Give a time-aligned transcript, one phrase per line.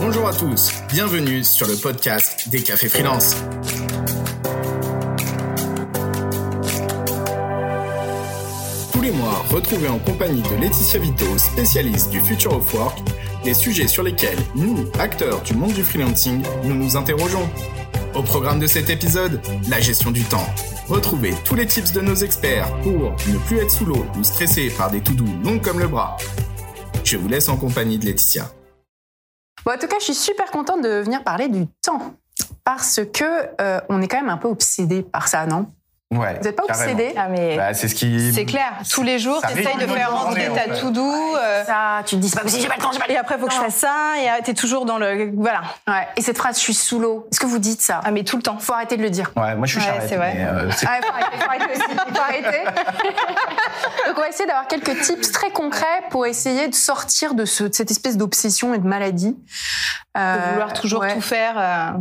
[0.00, 3.34] Bonjour à tous, bienvenue sur le podcast des cafés freelance.
[8.92, 12.98] Tous les mois, retrouvez en compagnie de Laetitia Vito, spécialiste du Future of Work,
[13.44, 17.48] les sujets sur lesquels nous, acteurs du monde du freelancing, nous nous interrogeons.
[18.14, 20.46] Au programme de cet épisode, la gestion du temps.
[20.86, 24.70] Retrouvez tous les tips de nos experts pour ne plus être sous l'eau ou stressé
[24.70, 26.16] par des to-do longs comme le bras.
[27.02, 28.52] Je vous laisse en compagnie de Laetitia.
[29.64, 32.14] Bon, en tout cas, je suis super contente de venir parler du temps
[32.64, 33.24] parce que
[33.60, 35.72] euh, on est quand même un peu obsédé par ça, non?
[36.10, 36.38] Ouais.
[36.40, 36.92] Vous n'êtes pas carrément.
[36.92, 38.32] obsédé Ah mais Bah, c'est ce qui.
[38.32, 40.80] c'est clair, tous les jours, t'essayes de faire rentrer ta fait.
[40.80, 41.02] to-do.
[41.36, 43.12] euh, Ça, tu te dis c'est pas possible, j'ai pas le temps, j'ai pas le
[43.12, 43.64] et après, faut que je temps.
[43.64, 45.30] fasse ça, et euh, t'es toujours dans le.
[45.36, 45.60] Voilà.
[45.86, 46.08] Ouais.
[46.16, 47.26] Et cette phrase, je suis sous l'eau.
[47.30, 48.00] Est-ce que vous dites ça?
[48.04, 48.56] Ah, mais tout le temps.
[48.58, 49.30] Faut arrêter de le dire.
[49.36, 50.08] Ouais, moi je suis Ouais, charrette.
[50.08, 50.34] c'est vrai.
[50.38, 51.96] euh, c'est- Ah, faut arrêter, faut arrêter aussi.
[52.14, 52.64] Faut arrêter.
[54.06, 57.64] Donc, on va essayer d'avoir quelques tips très concrets pour essayer de sortir de, ce-
[57.64, 59.36] de cette espèce d'obsession et de maladie.
[60.16, 61.12] De Euh, vouloir toujours ouais.
[61.14, 61.96] tout faire.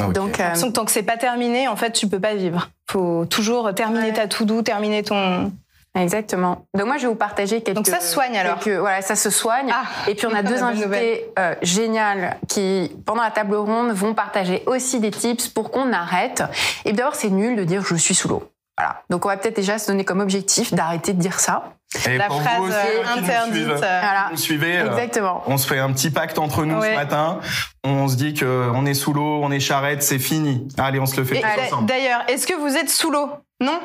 [0.00, 0.12] Euh, Ok.
[0.12, 2.70] Donc, euh, l'impression que tant que c'est pas terminé, en fait, tu peux pas vivre.
[2.90, 4.12] Faut toujours terminer Ouais.
[4.12, 5.52] ta to-do, terminer ton.
[5.94, 6.64] Exactement.
[6.74, 7.76] Donc moi, je vais vous partager quelques.
[7.76, 9.70] Donc ça se soigne, alors quelques- Voilà, ça se soigne.
[9.70, 14.14] Ah, Et puis on a deux invités euh, géniales qui, pendant la table ronde, vont
[14.14, 16.42] partager aussi des tips pour qu'on arrête.
[16.86, 18.42] Et d'abord, c'est nul de dire je suis sous l'eau.
[18.78, 19.02] Voilà.
[19.10, 21.74] Donc on va peut-être déjà se donner comme objectif d'arrêter de dire ça.
[22.08, 23.68] Et La pour phrase vous aussi, euh, qui nous interdite.
[23.68, 24.30] euh, Voilà.
[24.34, 25.42] suivez, euh, Exactement.
[25.46, 26.90] on se fait un petit pacte entre nous Ouais.
[26.90, 27.40] ce matin.
[27.84, 30.66] On se dit que on est sous l'eau, on est charrette, c'est fini.
[30.78, 31.86] Allez, on se le fait Et tous d'a- ensemble.
[31.86, 33.28] D'ailleurs, est-ce que vous êtes sous l'eau?
[33.60, 33.78] Non?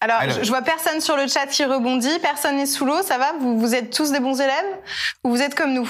[0.00, 3.32] Alors, je vois personne sur le chat qui rebondit, personne n'est sous l'eau, ça va?
[3.40, 4.54] Vous, vous êtes tous des bons élèves?
[5.24, 5.88] Ou vous êtes comme nous?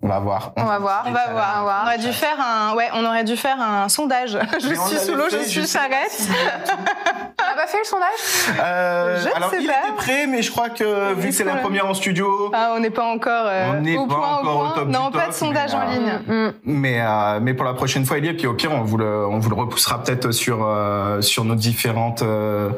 [0.00, 0.52] On va voir.
[0.56, 1.02] On va voir.
[1.06, 1.80] On va voir.
[1.82, 4.38] On aurait dû faire un, ouais, on aurait dû faire un sondage.
[4.60, 6.10] Je suis sous l'eau, je suis charrette.
[6.10, 8.58] si- On n'a pas fait le sondage?
[8.62, 9.72] Euh, Je ne alors sais il pas.
[9.72, 12.78] était prêt, mais je crois que vu que c'est la première en studio, Ah, on
[12.80, 14.74] n'est pas encore euh, On n'est au pas point, encore au au point.
[14.76, 16.12] top non, du pas top, de sondage mais, en euh, ligne.
[16.28, 16.52] Mm.
[16.64, 18.34] mais euh, mais pour la prochaine fois, il y est.
[18.34, 21.54] Puis au pire, on vous le on vous le repoussera peut-être sur euh, sur nos
[21.56, 22.70] différentes euh,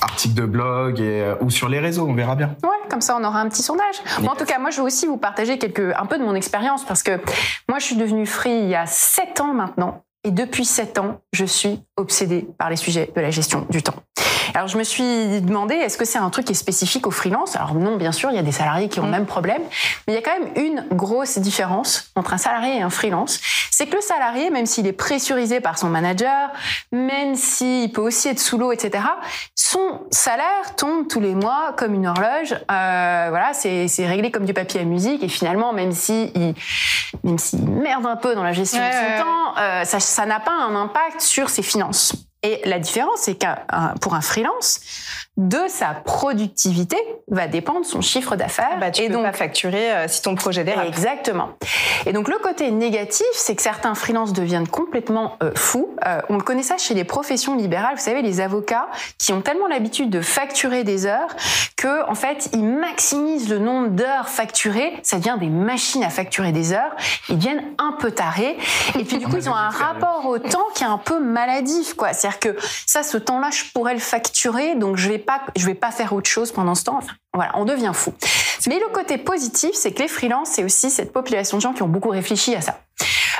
[0.00, 2.06] articles de blog et euh, ou sur les réseaux.
[2.08, 2.56] On verra bien.
[2.62, 3.96] Ouais, comme ça on aura un petit sondage.
[4.20, 6.34] Bon, en tout cas, moi je vais aussi vous partager quelques, un peu de mon
[6.34, 7.20] expérience parce que
[7.68, 10.02] moi je suis devenue free il y a 7 ans maintenant.
[10.24, 13.94] Et depuis 7 ans, je suis obsédée par les sujets de la gestion du temps.
[14.54, 17.56] Alors je me suis demandé, est-ce que c'est un truc qui est spécifique aux freelances?
[17.56, 19.12] Alors non, bien sûr, il y a des salariés qui ont le Mm.
[19.12, 19.62] même problème,
[20.06, 23.38] mais il y a quand même une grosse différence entre un salarié et un freelance.
[23.70, 26.50] C'est que le salarié, même s'il est pressurisé par son manager,
[26.92, 29.04] même s'il peut aussi être sous l'eau, etc.,
[29.54, 32.54] son salaire tombe tous les mois comme une horloge.
[32.54, 35.22] Euh, voilà, c'est réglé comme du papier à musique.
[35.22, 36.54] Et finalement, même si il,
[37.24, 40.26] même s'il merde un peu dans la gestion Ouais, de son ouais, temps, euh, ça
[40.26, 42.14] n'a pas un impact sur ses finances.
[42.42, 44.80] Et la différence, c'est qu'un un- pour un freelance,
[45.36, 46.96] de sa productivité
[47.28, 48.78] va dépendre son chiffre d'affaires.
[48.80, 50.86] Bah, tu et peux donc, pas facturer euh, si ton projet dérape.
[50.86, 51.50] Exactement.
[52.06, 55.90] Et donc le côté négatif, c'est que certains freelances deviennent complètement euh, fous.
[56.06, 57.96] Euh, on le connaît ça chez les professions libérales.
[57.96, 58.88] Vous savez, les avocats
[59.18, 61.36] qui ont tellement l'habitude de facturer des heures
[61.76, 64.94] que en fait ils maximisent le nombre d'heures facturées.
[65.02, 66.96] Ça devient des machines à facturer des heures.
[67.28, 68.56] Ils deviennent un peu tarés.
[68.98, 71.94] Et puis du coup, ils ont un rapport au temps qui est un peu maladif,
[71.94, 72.12] quoi.
[72.12, 75.74] C'est-à-dire que ça, ce temps-là, je pourrais le facturer, donc je vais pas, je vais
[75.74, 77.00] pas faire autre chose pendant ce temps.
[77.34, 78.14] Voilà, on devient fou.
[78.66, 81.82] Mais le côté positif, c'est que les freelances, c'est aussi cette population de gens qui
[81.82, 82.80] ont beaucoup réfléchi à ça.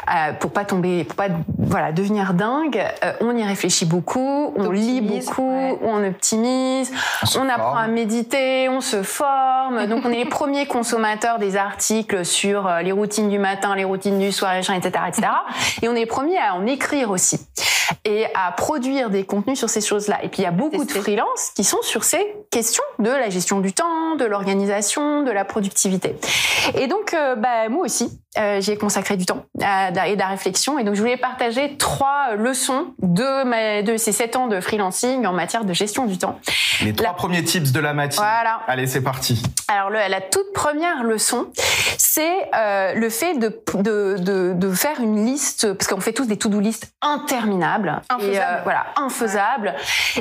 [0.09, 4.71] Euh, pour pas tomber, pour pas voilà devenir dingue, euh, on y réfléchit beaucoup, on
[4.71, 5.79] lit beaucoup, ouais.
[5.83, 6.93] on optimise,
[7.25, 7.79] se on apprend forme.
[7.79, 9.87] à méditer, on se forme.
[9.87, 13.85] Donc on est les premiers consommateurs des articles sur euh, les routines du matin, les
[13.85, 15.29] routines du soir, etc., etc.
[15.83, 17.41] Et on est les premiers à en écrire aussi
[18.05, 20.19] et à produire des contenus sur ces choses-là.
[20.23, 23.29] Et puis il y a beaucoup de freelances qui sont sur ces questions de la
[23.31, 26.17] gestion du temps, de l'organisation, de la productivité.
[26.75, 30.27] Et donc euh, bah, moi aussi, euh, j'ai consacré du temps à- et de la
[30.29, 30.79] réflexion.
[30.79, 35.27] Et donc je voulais partager trois leçons de, ma, de ces sept ans de freelancing
[35.27, 36.39] en matière de gestion du temps.
[36.83, 38.25] Les trois premiers tips de la matinée.
[38.27, 38.61] Voilà.
[38.69, 39.43] Allez, c'est parti.
[39.69, 41.49] Alors le- la toute première leçon,
[41.99, 46.27] c'est euh, le fait de, de, de, de faire une liste, parce qu'on fait tous
[46.27, 48.01] des to-do list interminables.
[48.09, 48.35] Infaisables.
[48.35, 49.75] Et, euh, voilà, infaisables.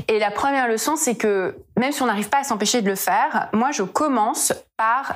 [0.07, 2.95] Et la première leçon, c'est que même si on n'arrive pas à s'empêcher de le
[2.95, 5.15] faire, moi je commence par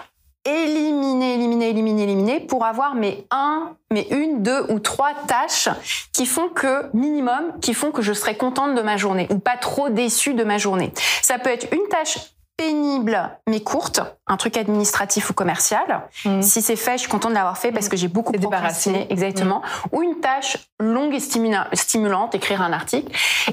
[0.50, 5.70] éliminer, éliminer, éliminer, éliminer pour avoir mes un, mes une, deux ou trois tâches
[6.14, 9.58] qui font que, minimum, qui font que je serai contente de ma journée ou pas
[9.58, 10.92] trop déçue de ma journée.
[11.22, 12.18] Ça peut être une tâche
[12.60, 16.02] pénible mais courte, un truc administratif ou commercial.
[16.26, 16.42] Mm.
[16.42, 19.14] Si c'est fait, je suis contente de l'avoir fait parce que j'ai beaucoup procrastiné, débarrassé.
[19.14, 19.62] exactement.
[19.94, 23.12] Ou une tâche longue et stimula- stimulante, écrire un article.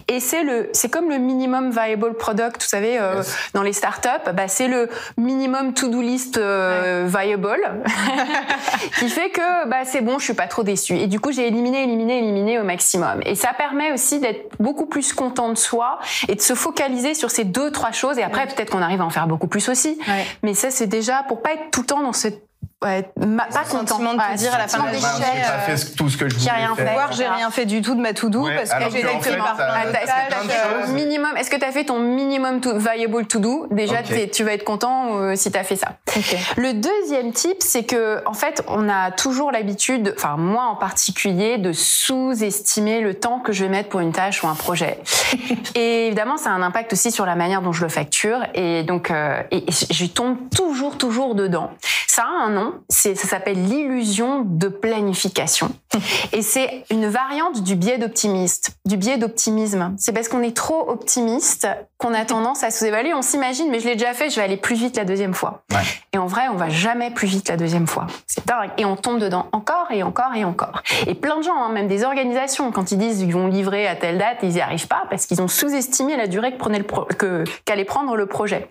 [0.08, 3.37] Et c'est le, c'est comme le minimum viable product, vous savez, euh, Yes.
[3.55, 7.56] dans les startups, bah c'est le minimum to-do list euh, viable
[8.99, 10.97] qui fait que bah c'est bon, je suis pas trop déçue.
[10.97, 13.20] Et du coup, j'ai éliminé, éliminé, éliminé au maximum.
[13.25, 15.99] Et ça permet aussi d'être beaucoup plus content de soi
[16.29, 18.19] et de se focaliser sur ces deux trois choses.
[18.19, 19.99] Et après, peut-être qu'on arrive à en faire beaucoup plus aussi.
[20.09, 20.25] Ouais.
[20.43, 22.46] Mais ça, c'est déjà pour pas être tout le temps dans cette
[22.84, 23.99] ouais, ma- pas content.
[23.99, 26.17] de te Ouais, dire à la fin de la journée, euh, fait ce- tout ce
[26.17, 26.87] que je j'ai voulais rien faire.
[26.88, 26.93] fait.
[26.93, 29.08] Voir, j'ai rien fait du tout de ma to-do Ouais, parce alors que j'ai été
[29.20, 32.78] fait, par t'as- plein de t'as- Est-ce que plein de fait ton minimum minimum to,
[32.78, 35.88] viable to do Déjà, tu vas être content euh, si t'as fait ça.
[36.56, 41.58] Le deuxième type, c'est que en fait, on a toujours l'habitude, enfin moi en particulier,
[41.58, 44.99] de sous-estimer le temps que je vais mettre pour une tâche ou un projet.
[45.75, 48.38] et évidemment, ça a un impact aussi sur la manière dont je le facture.
[48.55, 51.70] Et donc, euh, et, et je tombe toujours, toujours dedans.
[52.06, 52.66] Ça a un nom.
[52.89, 55.71] Ça s'appelle l'illusion de planification.
[56.33, 59.95] Et c'est une variante du biais d'optimiste, du biais d'optimisme.
[59.99, 63.15] C'est parce qu'on est trop optimiste qu'on a tendance à sous-évaluer.
[63.15, 65.63] On s'imagine, mais je l'ai déjà fait, je vais aller plus vite la deuxième fois.
[65.73, 65.83] Ouais.
[66.13, 68.07] Et en vrai, on va jamais plus vite la deuxième fois.
[68.27, 68.71] C'est dingue.
[68.79, 70.83] Et on tombe dedans encore et encore et encore.
[71.07, 73.97] Et plein de gens, hein, même des organisations, quand ils disent qu'ils vont livrer à
[73.97, 76.57] telle date, ils n'y arrivent pas parce qu'ils ont sous-estimé la durée
[77.19, 78.69] que, qu'allait prendre le projet.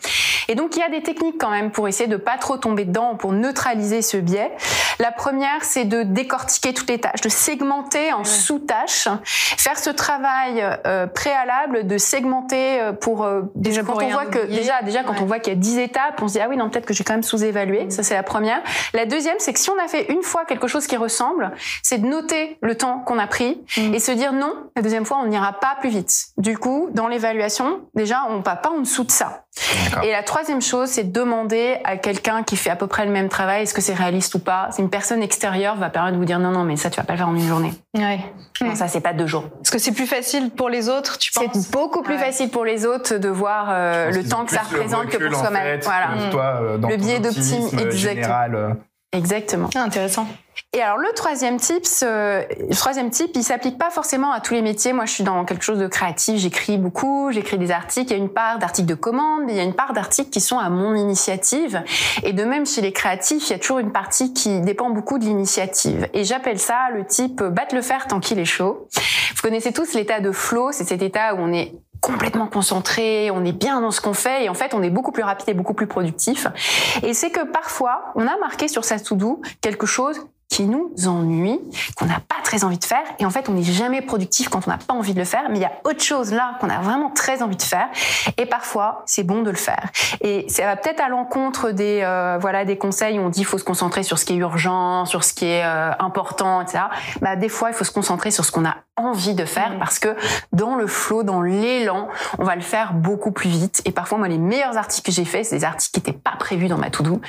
[0.47, 2.85] Et donc, il y a des techniques quand même pour essayer de pas trop tomber
[2.85, 4.51] dedans, pour neutraliser ce biais.
[4.99, 10.63] La première, c'est de décortiquer toutes les tâches, de segmenter en sous-tâches, faire ce travail
[10.85, 15.03] euh, préalable de segmenter euh, pour euh, déjà pour quand on voit que déjà déjà
[15.03, 15.19] quand Ouais.
[15.21, 16.93] on voit qu'il y a 10 étapes, on se dit ah oui non peut-être que
[16.93, 17.89] j'ai quand même sous-évalué.
[17.89, 18.61] Ça c'est la première.
[18.93, 21.51] La deuxième, c'est que si on a fait une fois quelque chose qui ressemble,
[21.83, 23.93] c'est de noter le temps qu'on a pris Mm.
[23.93, 26.27] et se dire non, la deuxième fois on n'ira pas plus vite.
[26.37, 29.44] Du coup, dans l'évaluation, déjà on va pas en dessous de ça.
[30.03, 33.11] Et la troisième chose, c'est de demander à quelqu'un qui fait à peu près le
[33.11, 34.67] même travail, est-ce que c'est réaliste ou pas?
[34.71, 37.03] C'est une personne extérieure va permettre de vous dire non, non, mais ça, tu vas
[37.05, 37.71] pas le faire en une journée.
[37.97, 38.19] Ouais.
[38.61, 39.45] Non, ça, c'est pas deux jours.
[39.63, 41.45] Est-ce que c'est plus facile pour les autres, tu penses?
[41.53, 42.19] C'est beaucoup plus Ouais.
[42.19, 45.79] facile pour les autres de voir euh, le temps que ça représente que pour soi-même.
[45.81, 46.29] Voilà.
[46.31, 48.13] Toi, euh, dans Le biais d'optimisme, optimisme exactement.
[48.13, 48.69] général, euh,
[49.13, 49.69] Exactement.
[49.75, 50.27] Ah, intéressant.
[50.75, 54.55] Et alors le troisième tips, euh, le troisième type, il s'applique pas forcément à tous
[54.55, 54.91] les métiers.
[54.91, 56.37] Moi, je suis dans quelque chose de créatif.
[56.37, 58.11] J'écris beaucoup, j'écris des articles.
[58.11, 60.31] Il y a une part d'articles de commande, mais il y a une part d'articles
[60.31, 61.81] qui sont à mon initiative.
[62.23, 65.17] Et de même chez les créatifs, il y a toujours une partie qui dépend beaucoup
[65.17, 66.09] de l'initiative.
[66.13, 68.89] Et j'appelle ça le type battre le fer tant qu'il est chaud.
[69.33, 73.45] Vous connaissez tous l'état de flow, c'est cet état où on est complètement concentré, on
[73.45, 75.53] est bien dans ce qu'on fait et en fait on est beaucoup plus rapide et
[75.53, 76.47] beaucoup plus productif.
[77.01, 80.19] Et c'est que parfois on a marqué sur sa to-do quelque chose
[80.49, 81.59] qui nous ennuie,
[81.95, 84.67] qu'on n'a pas très envie de faire et en fait on n'est jamais productif quand
[84.67, 86.69] on n'a pas envie de le faire, mais il y a autre chose là qu'on
[86.69, 87.87] a vraiment très envie de faire
[88.37, 89.89] et parfois c'est bon de le faire.
[90.21, 93.57] Et ça va peut-être à l'encontre des euh, voilà des conseils où on dit faut
[93.57, 96.85] se concentrer sur ce qui est urgent, sur ce qui est euh, important, etc.
[97.21, 99.79] Bah des fois il faut se concentrer sur ce qu'on a envie de faire Mhm.
[99.79, 100.15] parce que
[100.53, 102.07] dans le flow, dans l'élan,
[102.39, 103.81] on va le faire beaucoup plus vite.
[103.85, 106.35] Et parfois, moi, les meilleurs articles que j'ai faits, c'est des articles qui n'étaient pas
[106.37, 107.19] prévus dans ma to-do.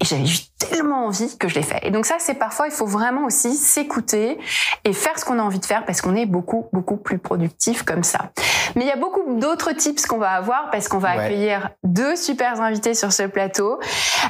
[0.00, 1.80] Et j'avais juste tellement envie que je l'ai fait.
[1.82, 4.38] Et donc ça, c'est parfois, il faut vraiment aussi s'écouter
[4.84, 7.82] et faire ce qu'on a envie de faire parce qu'on est beaucoup, beaucoup plus productif
[7.84, 8.30] comme ça.
[8.74, 11.24] Mais il y a beaucoup d'autres tips qu'on va avoir parce qu'on va Ouais.
[11.24, 13.78] accueillir deux super invités sur ce plateau.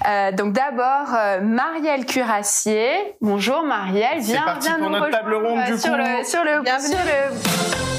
[0.09, 3.17] Euh, donc d'abord, euh, Marielle Curassier.
[3.21, 4.19] Bonjour Marielle.
[4.23, 5.97] C'est Viens, parti viens pour nous notre table ronde, du sur coup.
[5.97, 7.94] le, sur le, Bienvenue.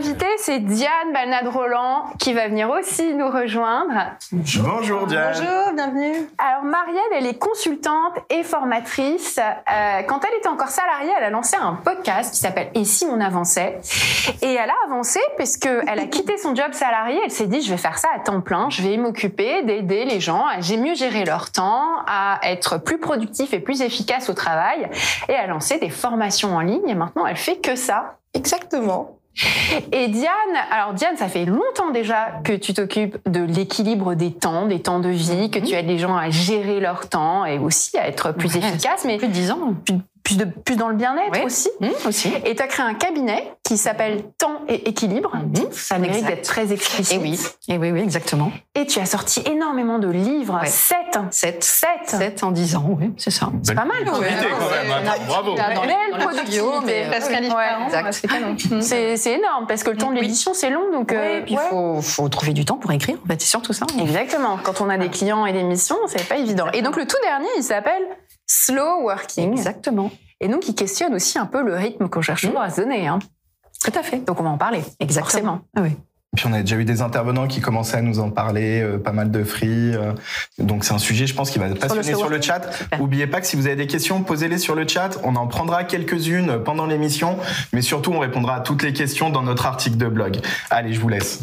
[0.00, 3.92] Invité, c'est Diane Balnade-Roland qui va venir aussi nous rejoindre.
[4.32, 5.34] Bonjour Diane.
[5.34, 6.26] Bonjour, bienvenue.
[6.38, 9.38] Alors Marielle, elle est consultante et formatrice.
[9.38, 13.04] Euh, quand elle était encore salariée, elle a lancé un podcast qui s'appelle Et si
[13.04, 13.78] on avançait?
[14.40, 17.20] Et elle a avancé parce que elle a quitté son job salarié.
[17.22, 18.70] Elle s'est dit je vais faire ça à temps plein.
[18.70, 22.96] Je vais m'occuper d'aider les gens à j'ai mieux gérer leur temps, à être plus
[22.96, 24.88] productif et plus efficace au travail.
[25.28, 26.88] Et a lancé des formations en ligne.
[26.88, 28.16] Et maintenant, elle fait que ça.
[28.32, 29.19] Exactement.
[29.92, 30.30] Et Diane,
[30.70, 35.00] alors Diane, ça fait longtemps déjà que tu t'occupes de l'équilibre des temps, des temps
[35.00, 38.32] de vie, que tu aides les gens à gérer leur temps et aussi à être
[38.32, 39.74] plus Ouais, efficace, mais Plus de 10 ans.
[39.84, 41.70] plus, plus de, plus dans le bien-être aussi.
[41.80, 42.32] Mmh, aussi.
[42.44, 45.32] Et tu as créé un cabinet qui s'appelle Temps et équilibre.
[45.34, 45.72] Mhm.
[45.72, 47.12] Ça mérite d'être très explicite.
[47.16, 48.52] Et oui, et oui, oui, exactement.
[48.74, 50.66] Et tu as sorti énormément de livres, Ouais.
[50.66, 50.96] 7.
[51.30, 51.64] 7.
[51.64, 51.88] 7.
[52.06, 53.50] 7 en 10 ans, oui, c'est ça.
[53.62, 54.04] C'est pas mal.
[54.04, 54.30] quand même,
[54.90, 55.12] hein.
[55.26, 55.54] Bravo.
[55.54, 57.06] Dans productivité.
[57.50, 61.56] Ouais, c'est énorme parce que le temps de l'édition c'est long donc Ouais, euh, il
[61.56, 61.62] ouais.
[61.70, 63.86] faut, faut trouver du temps pour écrire, en fait, c'est surtout ça.
[64.00, 64.58] Exactement.
[64.62, 66.66] Quand on a des clients et des missions, c'est pas évident.
[66.72, 68.02] Et donc le tout dernier, il s'appelle
[68.70, 69.52] Slow Working.
[69.52, 70.10] Exactement.
[70.40, 73.06] Et donc il questionne aussi un peu le rythme qu'on cherche toujours à se donner.
[73.06, 73.18] Hein.
[73.84, 74.18] Tout à fait.
[74.18, 74.82] Donc on va en parler.
[75.00, 75.60] Exactement.
[75.76, 75.90] Ah oui.
[76.36, 79.10] Puis on a déjà eu des intervenants qui commençaient à nous en parler, euh, pas
[79.10, 79.96] mal de free.
[79.96, 80.12] euh,
[80.58, 82.72] donc c'est un sujet, je pense, qui va passionner sur le, chat.
[82.72, 83.00] Super.
[83.00, 85.18] Oubliez pas que si vous avez des questions, posez-les sur le chat.
[85.24, 87.36] On en prendra quelques-unes pendant l'émission,
[87.72, 90.38] mais surtout on répondra à toutes les questions dans notre article de blog.
[90.70, 91.40] Allez, je vous laisse.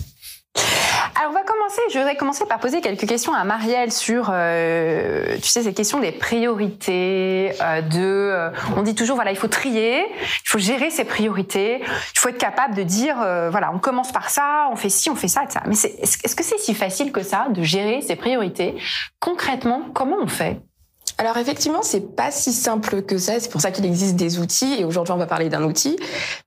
[1.19, 5.35] Alors on va commencer, je voudrais commencer par poser quelques questions à Marielle sur, euh,
[5.37, 9.47] tu sais, ces questions des priorités, euh, de, euh, on dit toujours, voilà, il faut
[9.47, 13.79] trier, il faut gérer ses priorités, il faut être capable de dire, euh, voilà, on
[13.79, 15.61] commence par ça, on fait ci, on fait ça, etc.
[15.65, 18.75] Mais c'est- est-ce est-ce que c'est si facile que ça de gérer ses priorités?
[19.19, 20.59] Concrètement, comment on fait?
[21.17, 23.39] Alors effectivement, c'est pas si simple que ça.
[23.39, 24.75] C'est pour ça qu'il existe des outils.
[24.79, 25.97] Et aujourd'hui, on va parler d'un outil.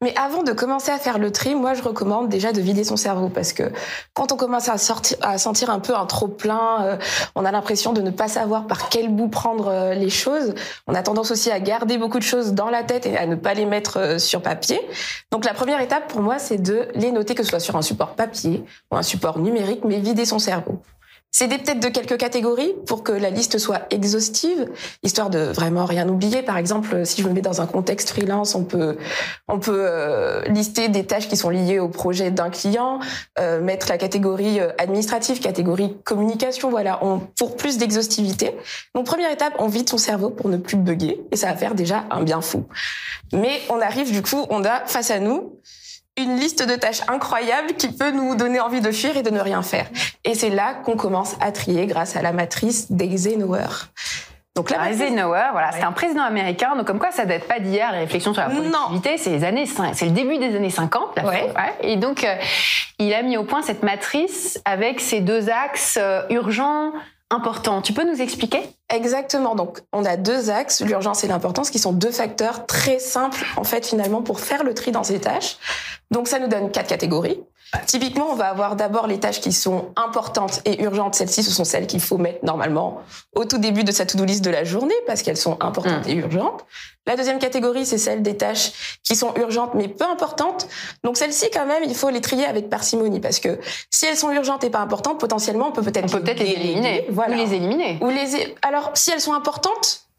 [0.00, 2.96] Mais avant de commencer à faire le tri, moi, je recommande déjà de vider son
[2.96, 3.72] cerveau parce que
[4.14, 6.98] quand on commence à sortir, à sentir un peu un trop plein,
[7.34, 10.54] on a l'impression de ne pas savoir par quel bout prendre euh, les choses.
[10.86, 13.34] On a tendance aussi à garder beaucoup de choses dans la tête et à ne
[13.34, 14.80] pas les mettre euh, sur papier.
[15.30, 17.82] Donc la première étape pour moi, c'est de les noter, que ce soit sur un
[17.82, 20.80] support papier ou un support numérique, mais vider son cerveau.
[21.32, 24.68] C'est des peut-être de quelques catégories pour que la liste soit exhaustive,
[25.04, 26.42] histoire de vraiment rien oublier.
[26.42, 28.98] Par exemple, si je me mets dans un contexte freelance, on peut
[29.46, 32.98] on peut euh, lister des tâches qui sont liées au projet d'un client,
[33.38, 36.68] euh, mettre la catégorie euh, administrative, catégorie communication.
[36.68, 38.56] Voilà, on, pour plus d'exhaustivité.
[38.96, 41.76] Donc première étape, on vide son cerveau pour ne plus bugger et ça va faire
[41.76, 42.66] déjà un bien fou.
[43.32, 45.60] Mais on arrive du coup, on a face à nous
[46.16, 49.40] une liste de tâches incroyables qui peut nous donner envie de fuir et de ne
[49.40, 49.86] rien faire.
[50.24, 53.66] Et c'est là qu'on commence à trier grâce à la matrice d'Eisenhower.
[54.56, 57.92] Donc matrice- Eisenhower, voilà, c'est un président américain, donc comme quoi ça date pas d'hier,
[57.92, 59.64] les réflexions sur la productivité, c'est les années,
[59.94, 61.52] c'est le début des années 50, la Ouais.
[61.54, 62.34] fin, Et donc, euh,
[62.98, 66.92] il a mis au point cette matrice avec ces deux axes euh, urgents,
[67.32, 67.80] importants.
[67.80, 68.60] Tu peux nous expliquer?
[68.92, 69.54] Exactement.
[69.54, 73.62] Donc, on a deux axes, l'urgence et l'importance, qui sont deux facteurs très simples, en
[73.62, 75.56] fait, finalement, pour faire le tri dans ces tâches.
[76.10, 77.40] Donc, ça nous donne quatre catégories.
[77.86, 81.14] Typiquement, on va avoir d'abord les tâches qui sont importantes et urgentes.
[81.14, 83.02] Celles-ci, ce sont celles qu'il faut mettre normalement
[83.36, 86.14] au tout début de sa to-do list de la journée parce qu'elles sont importantes et
[86.14, 86.66] urgentes.
[87.06, 90.66] La deuxième catégorie, c'est celle des tâches qui sont urgentes mais peu importantes.
[91.04, 94.32] Donc, celles-ci, quand même, il faut les trier avec parcimonie parce que si elles sont
[94.32, 97.06] urgentes et pas importantes, potentiellement, on peut peut-être On peut peut-être les éliminer.
[97.10, 97.36] Voilà.
[97.36, 97.98] Ou les éliminer.
[98.00, 98.52] Ou les...
[98.62, 100.09] Alors, si elles sont importantes,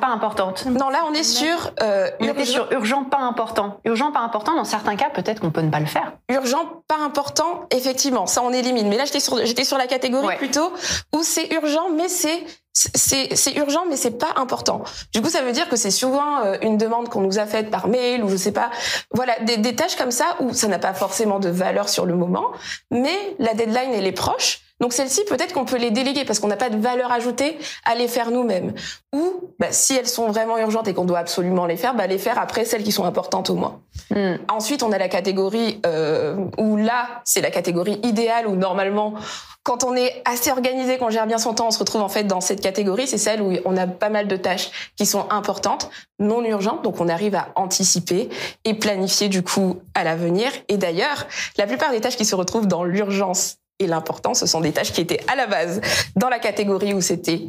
[0.00, 0.64] Pas importantes.
[0.66, 3.78] non, là, on est sur, euh, On était urgent, sur urgent, pas important.
[3.84, 6.12] Urgent, pas important, dans certains cas, peut-être qu'on peut ne pas le faire.
[6.30, 8.88] urgent, pas important, effectivement, ça on élimine.
[8.88, 10.36] Mais là, j'étais sur, j'étais sur la catégorie Ouais.
[10.36, 10.72] plutôt
[11.14, 14.82] où c'est urgent, mais c'est c'est c'est urgent, mais c'est pas important.
[15.12, 17.70] Du coup, ça veut dire que c'est souvent euh, une demande qu'on nous a faite
[17.70, 18.70] par mail ou je sais pas.
[19.14, 22.14] Voilà, des, des tâches comme ça où ça n'a pas forcément de valeur sur le
[22.14, 22.48] moment,
[22.90, 24.60] mais la deadline elle est proche.
[24.80, 27.94] Donc celles-ci, peut-être qu'on peut les déléguer parce qu'on n'a pas de valeur ajoutée à
[27.94, 28.74] les faire nous-mêmes.
[29.14, 32.18] Ou bah, si elles sont vraiment urgentes et qu'on doit absolument les faire, bah, les
[32.18, 33.80] faire après celles qui sont importantes au moins.
[34.10, 34.34] Hmm.
[34.48, 39.14] Ensuite, on a la catégorie euh, où là, c'est la catégorie idéale où normalement,
[39.62, 42.24] quand on est assez organisé, qu'on gère bien son temps, on se retrouve en fait
[42.24, 43.06] dans cette catégorie.
[43.06, 47.00] C'est celle où on a pas mal de tâches qui sont importantes, non urgentes, donc
[47.00, 48.28] on arrive à anticiper
[48.64, 50.52] et planifier du coup à l'avenir.
[50.68, 54.60] Et d'ailleurs, la plupart des tâches qui se retrouvent dans l'urgence et l'importance, ce sont
[54.60, 55.80] des tâches qui étaient à la base
[56.16, 57.42] dans la catégorie où c'était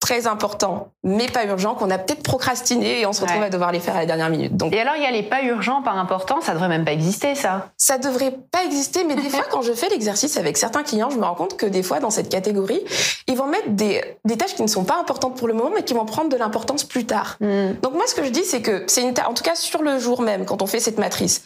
[0.00, 3.46] très important, mais pas urgent, qu'on a peut-être procrastiné et on se retrouve Ouais.
[3.46, 4.56] à devoir les faire à la dernière minute.
[4.56, 6.92] Donc Et alors, il y a les pas urgents, pas importants, ça devrait même pas
[6.92, 7.70] exister, ça.
[7.76, 11.18] ça devrait pas exister, mais des fois, quand je fais l'exercice avec certains clients, je
[11.18, 12.80] me rends compte que des fois, dans cette catégorie,
[13.26, 15.82] ils vont mettre des, des tâches qui ne sont pas importantes pour le moment, mais
[15.82, 17.36] qui vont prendre de l'importance plus tard.
[17.40, 17.72] Hmm.
[17.82, 19.82] Donc moi, ce que je dis, c'est que c'est une ta- en tout cas sur
[19.82, 21.42] le jour même, quand on fait cette matrice,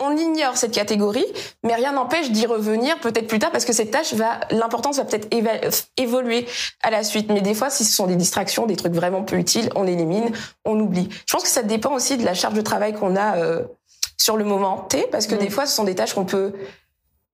[0.00, 1.26] on ignore cette catégorie,
[1.62, 5.04] mais rien n'empêche d'y revenir peut-être plus tard parce que cette tâche va, l'importance va
[5.04, 5.28] peut-être
[5.96, 6.46] évoluer
[6.82, 7.30] à la suite.
[7.30, 10.32] Mais des fois, si ce sont des distractions, des trucs vraiment peu utiles, on élimine,
[10.64, 11.08] on oublie.
[11.26, 13.62] Je pense que ça dépend aussi de la charge de travail qu'on a euh,
[14.16, 15.38] sur le moment T, parce que Mm.
[15.38, 16.54] des fois, ce sont des tâches qu'on peut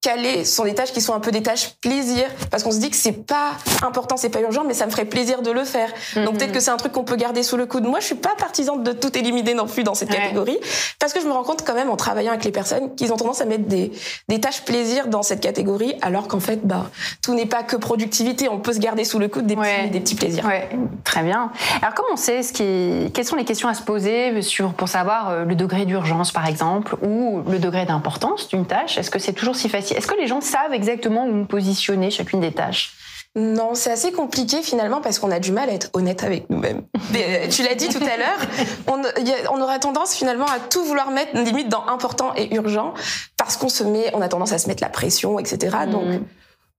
[0.00, 2.78] caler, ce sont des tâches qui sont un peu des tâches plaisir, parce qu'on se
[2.78, 3.52] dit que c'est pas
[3.82, 5.90] important, c'est pas urgent, mais ça me ferait plaisir de le faire.
[6.16, 6.38] Donc Mhm.
[6.38, 7.84] peut-être que c'est un truc qu'on peut garder sous le coude.
[7.84, 10.16] Moi, je suis pas partisane de tout éliminer non plus dans cette Ouais.
[10.16, 10.58] catégorie,
[10.98, 13.16] parce que je me rends compte quand même en travaillant avec les personnes qu'ils ont
[13.16, 13.92] tendance à mettre des,
[14.28, 16.88] des tâches plaisir dans cette catégorie, alors qu'en fait, bah,
[17.22, 18.48] tout n'est pas que productivité.
[18.48, 19.80] On peut se garder sous le coude des, Ouais.
[19.82, 20.44] petits, des petits plaisirs.
[20.46, 20.68] Ouais,
[21.04, 21.52] très bien.
[21.82, 24.88] Alors, comment on sait ce qui, quelles sont les questions à se poser sur, pour
[24.88, 28.96] savoir euh, le degré d'urgence, par exemple, ou le degré d'importance d'une tâche?
[28.96, 32.40] Est-ce que c'est toujours si facile Est-ce que les gens savent exactement où positionner chacune
[32.40, 32.92] des tâches?
[33.36, 36.82] Non, c'est assez compliqué finalement parce qu'on a du mal à être honnête avec nous-mêmes.
[37.16, 38.38] Euh, tu l'as dit tout à l'heure,
[38.86, 42.94] on, a- on aura tendance finalement à tout vouloir mettre limite dans important et urgent
[43.36, 45.76] parce qu'on se met, on a tendance à se mettre la pression, etc.
[45.90, 46.24] Donc, Mm.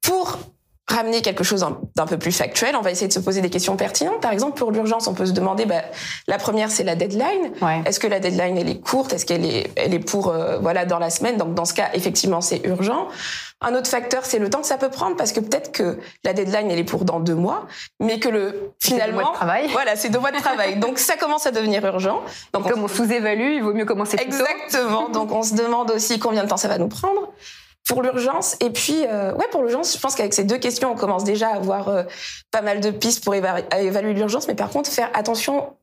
[0.01, 0.39] pour
[0.91, 1.61] ramener quelque chose
[1.95, 2.75] d'un- peu plus factuel.
[2.75, 4.19] On va essayer de se poser des questions pertinentes.
[4.21, 5.81] Par exemple, pour l'urgence, on peut se demander, bah,
[6.27, 7.51] la première, c'est la deadline.
[7.61, 7.81] Ouais.
[7.85, 9.13] Est-ce que la deadline, elle est courte?
[9.13, 11.37] Est-ce qu'elle est, elle est pour, euh, voilà, dans la semaine?
[11.37, 13.07] Donc, dans ce cas, effectivement, c'est urgent.
[13.61, 16.33] Un autre facteur, c'est le temps que ça peut prendre, parce que peut-être que la
[16.33, 17.67] deadline, elle est pour dans deux mois,
[17.99, 19.67] mais que le, C'est deux mois finalement, de travail.
[19.71, 20.77] voilà, c'est deux mois de travail.
[20.77, 22.21] Donc, ça commence à devenir urgent.
[22.53, 24.35] Donc, on Comme on sous-évalue, il vaut mieux commencer plus tôt.
[24.65, 25.09] Exactement.
[25.09, 27.31] Donc on se demande aussi combien de temps ça va nous prendre
[27.87, 28.55] pour l'urgence.
[28.61, 31.49] Et puis, euh, ouais, pour l'urgence, je pense qu'avec ces deux questions, on commence déjà
[31.49, 32.03] à avoir euh,
[32.51, 34.47] pas mal de pistes pour éva- évaluer l'urgence.
[34.47, 35.73] Mais par contre, faire attention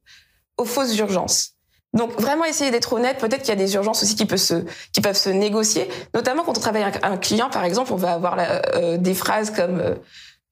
[0.57, 1.53] aux fausses urgences.
[1.95, 3.19] Donc vraiment essayer d'être honnête.
[3.19, 5.89] Peut-être qu'il y a des urgences aussi qui peuvent se qui peuvent se négocier.
[6.15, 9.15] Notamment quand on travaille avec un client, par exemple, on va avoir la- euh, des
[9.15, 9.95] phrases comme euh,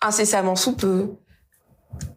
[0.01, 1.11] incessamment sous peu,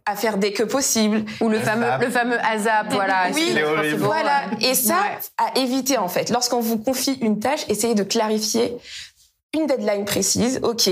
[0.06, 1.24] à faire dès que possible.
[1.42, 3.28] Ou le fameux, le fameux ASAP, voilà.
[3.34, 3.98] Oui, C'est horrible.
[3.98, 4.42] Voilà.
[4.62, 5.18] Et ça, Ouais.
[5.38, 6.30] à éviter en fait.
[6.30, 8.78] Lorsqu'on vous confie une tâche, essayez de clarifier
[9.56, 10.60] une deadline précise.
[10.63, 10.89] Ok.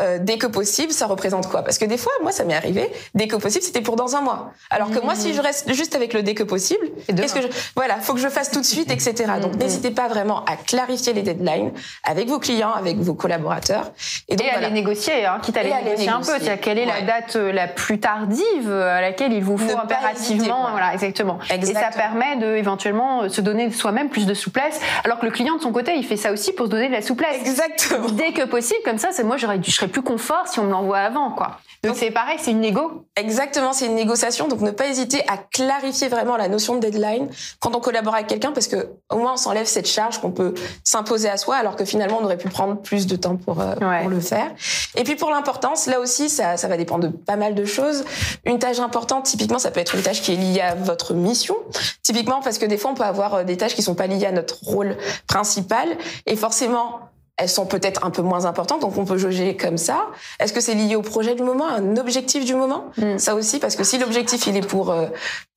[0.00, 1.62] Euh, dès que possible, ça représente quoi?
[1.62, 2.90] Parce que des fois, moi, ça m'est arrivé.
[3.14, 4.52] Dès que possible, c'était pour dans un mois.
[4.70, 7.46] Alors que moi, si je reste juste avec le dès que possible, qu'est-ce que je
[7.76, 9.14] Voilà, faut que je fasse tout de suite, etc.
[9.40, 9.58] Donc, Mhm.
[9.60, 11.70] n'hésitez pas vraiment à clarifier les deadlines
[12.02, 13.92] avec vos clients, avec vos collaborateurs.
[14.28, 14.68] Et donc Et à voilà.
[14.68, 16.32] les négocier, hein, quitte à les à négocier un peu.
[16.60, 19.80] quelle est la date euh, la plus tardive euh, à laquelle il vous faut Ne
[19.80, 20.44] impérativement.
[20.44, 21.38] hésiter, voilà, exactement.
[21.50, 25.32] Et ça permet de éventuellement euh, se donner soi-même plus de souplesse, alors que le
[25.32, 27.36] client de son côté, il fait ça aussi pour se donner de la souplesse.
[27.40, 28.08] Exactement.
[28.10, 30.70] Dès que possible, comme ça, c'est moi, j'aurais, je serais plus confort si on me
[30.70, 31.58] l'envoie avant, quoi.
[31.82, 33.04] Donc, c'est pareil, c'est une négo.
[33.16, 37.28] Exactement, c'est une négociation, donc ne pas hésiter à clarifier vraiment la notion de deadline
[37.60, 40.54] quand on collabore avec quelqu'un, parce que au moins on s'enlève cette charge qu'on peut
[40.82, 43.74] s'imposer à soi, alors que finalement on aurait pu prendre plus de temps pour, euh,
[43.82, 44.00] Ouais.
[44.00, 44.50] pour le faire.
[44.94, 48.04] Et puis pour l'importance, là aussi, ça, ça va dépendre de pas mal de choses.
[48.46, 51.56] Une tâche importante, typiquement, ça peut être une tâche qui est liée à votre mission.
[52.02, 54.26] Typiquement, parce que des fois on peut avoir euh, des tâches qui sont pas liées
[54.26, 55.88] à notre rôle principal,
[56.26, 57.00] et forcément
[57.36, 60.06] elles sont peut-être un peu moins importantes, donc on peut jauger comme ça.
[60.38, 62.84] Est-ce que c'est lié au projet du moment, à un objectif du moment?
[62.96, 63.18] Mm.
[63.18, 65.06] Ça aussi, parce que si l'objectif il est pour euh,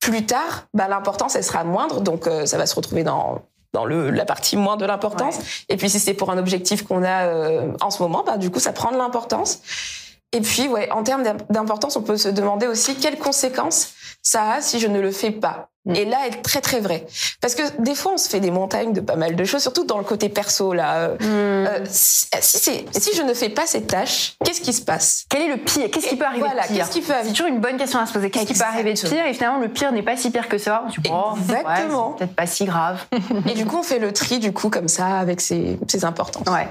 [0.00, 3.42] plus tard, bah, l'importance elle sera moindre, donc euh, ça va se retrouver dans
[3.74, 5.38] dans le, la partie moins de l'importance.
[5.68, 8.50] Et puis si c'est pour un objectif qu'on a euh, en ce moment, bah, du
[8.50, 9.60] coup ça prend de l'importance.
[10.32, 13.92] Et puis ouais, en termes d'im- d'importance, on peut se demander aussi quelles conséquences
[14.22, 15.68] ça a si je ne le fais pas.
[15.88, 15.94] Mm.
[15.96, 17.06] Et là, est très très vrai.
[17.40, 19.84] Parce que des fois, on se fait des montagnes de pas mal de choses, surtout
[19.84, 20.98] dans le côté perso là.
[20.98, 22.28] Euh, euh, si,
[22.92, 25.24] si, je ne fais pas cette tâche, qu'est-ce qui se passe?
[25.28, 25.90] Quel est le pire?
[25.90, 28.30] Qu'est-ce qui peut arriver Voilà, de pire C'est toujours une bonne question à se poser.
[28.30, 29.26] Qu'est-ce qui peut arriver de pire?
[29.26, 30.84] Et finalement, le pire n'est pas si pire que ça.
[30.86, 32.12] On se dit, oh, ouais, Exactement.
[32.12, 33.04] c'est peut-être pas si grave.
[33.48, 36.46] Et du coup, on fait le tri du coup comme ça avec ces, ces importances.
[36.48, 36.68] Ouais.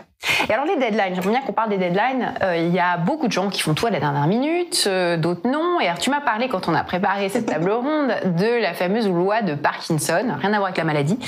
[0.50, 2.34] Et alors les deadlines, j'aimerais bien qu'on parle des deadlines.
[2.42, 5.16] Euh, Il y a beaucoup de gens qui font tout à la dernière minute, euh,
[5.16, 5.80] d'autres non.
[5.80, 9.07] Et alors tu m'as parlé quand on a préparé cette table ronde de la fameuse
[9.08, 11.18] loi de Parkinson, rien à voir avec la maladie.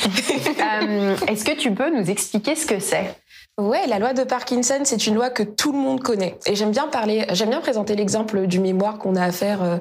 [0.81, 3.15] Euh, Est-ce que tu peux nous expliquer ce que c'est?
[3.57, 6.37] Ouais, la loi de Parkinson, c'est une loi que tout le monde connaît.
[6.45, 9.77] Et j'aime bien parler, j'aime bien présenter l'exemple du mémoire qu'on a à faire euh,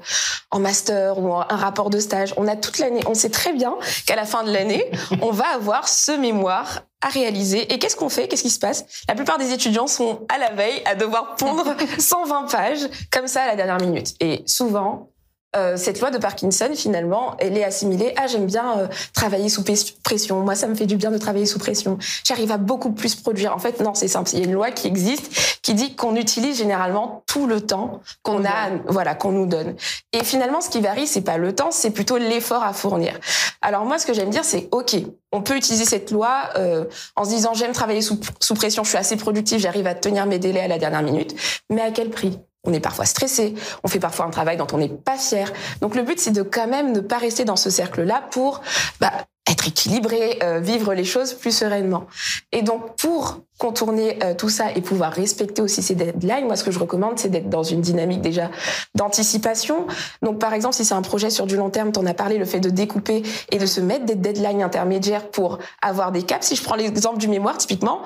[0.50, 2.32] en master ou en un rapport de stage.
[2.36, 3.74] On a toute l'année, on sait très bien
[4.06, 4.84] qu'à la fin de l'année,
[5.22, 7.72] on va avoir ce mémoire à réaliser.
[7.72, 8.26] Et qu'est-ce qu'on fait?
[8.26, 8.84] Qu'est-ce qui se passe?
[9.08, 13.42] La plupart des étudiants sont à la veille à devoir pondre 120 pages comme ça
[13.42, 14.14] à la dernière minute.
[14.20, 15.10] Et souvent,
[15.56, 19.64] euh, cette loi de Parkinson, finalement, elle est assimilée à j'aime bien euh, travailler sous
[20.02, 20.40] pression.
[20.40, 21.98] Moi, ça me fait du bien de travailler sous pression.
[22.24, 23.54] J'arrive à beaucoup plus produire.
[23.54, 24.28] En fait, non, c'est simple.
[24.34, 28.00] Il y a une loi qui existe qui dit qu'on utilise généralement tout le temps
[28.22, 29.74] qu'on a, voilà, qu'on nous donne.
[30.12, 33.18] Et finalement, ce qui varie, c'est pas le temps, c'est plutôt l'effort à fournir.
[33.62, 34.96] Alors moi, ce que j'aime dire, c'est ok,
[35.32, 36.84] on peut utiliser cette loi euh,
[37.16, 40.26] en se disant j'aime travailler sous, sous pression, je suis assez productif, j'arrive à tenir
[40.26, 41.34] mes délais à la dernière minute,
[41.70, 42.38] mais à quel prix?
[42.68, 45.52] On est parfois stressé, on fait parfois un travail dont on n'est pas fier.
[45.80, 48.60] Donc le but, c'est de quand même ne pas rester dans ce cercle-là pour
[49.00, 49.12] bah,
[49.50, 52.06] être équilibré, euh, vivre les choses plus sereinement.
[52.52, 56.64] Et donc pour contourner euh, tout ça et pouvoir respecter aussi ces deadlines, moi ce
[56.64, 58.50] que je recommande, c'est d'être dans une dynamique déjà
[58.94, 59.86] d'anticipation.
[60.22, 62.44] Donc par exemple, si c'est un projet sur du long terme, t'en as parlé, le
[62.44, 66.46] fait de découper et de se mettre des deadlines intermédiaires pour avoir des caps.
[66.46, 68.02] Si je prends l'exemple du mémoire, typiquement,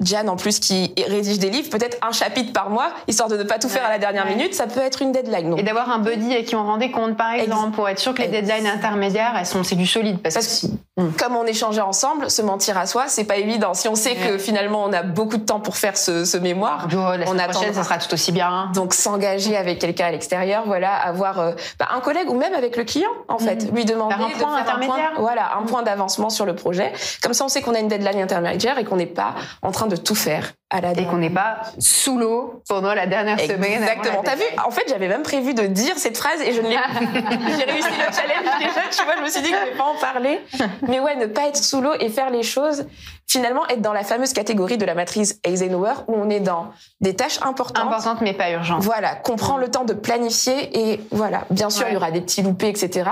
[0.00, 3.42] Diane, en plus, qui rédige des livres, peut-être un chapitre par mois, histoire de ne
[3.42, 4.36] pas tout faire à la dernière Ouais.
[4.36, 5.50] minute, ça peut être une deadline.
[5.50, 7.98] Donc, Et d'avoir un buddy à qui on rend des comptes, par exemple, pour être
[7.98, 10.18] sûr que les Ex- deadlines intermédiaires, elles sont, c'est du solide.
[10.22, 13.36] Parce, Parce que que- si- comme on échangeait ensemble, se mentir à soi, c'est pas
[13.36, 13.74] évident.
[13.74, 14.38] Si on sait que Ouais.
[14.38, 17.72] finalement on a beaucoup de temps pour faire ce, ce mémoire, la on attendra.
[17.72, 18.70] ça sera tout aussi bien.
[18.74, 22.76] donc s'engager avec quelqu'un à l'extérieur, voilà, avoir euh, bah, un collègue ou même avec
[22.76, 23.74] le client, en fait, Mhm.
[23.76, 26.54] lui demander Faire un de point faire un point, voilà, un point d'avancement sur le
[26.54, 26.92] projet.
[27.22, 29.86] Comme ça, on sait qu'on a une deadline intermédiaire et qu'on n'est pas en train
[29.86, 33.82] de tout faire à la Et qu'on n'est pas sous l'eau pendant la dernière semaine.
[33.82, 34.22] Exactement.
[34.22, 34.42] T'as vu.
[34.66, 36.88] En fait, j'avais même prévu de dire cette phrase et je ne l'ai pas.
[37.00, 38.80] J'ai réussi le challenge déjà.
[38.90, 40.40] Tu vois, je me suis dit que je vais pas en parler.
[40.86, 42.84] Mais ouais, ne pas être sous l'eau et faire les choses.
[43.26, 46.68] Finalement, être dans la fameuse catégorie de la matrice Eisenhower où on est dans
[47.00, 47.86] des tâches importantes.
[47.86, 48.82] Importante mais pas urgente.
[48.82, 51.44] Voilà, qu'on prend le temps de planifier et voilà.
[51.50, 51.92] Bien sûr, Ouais.
[51.92, 53.08] il y aura des petits loupés, etc.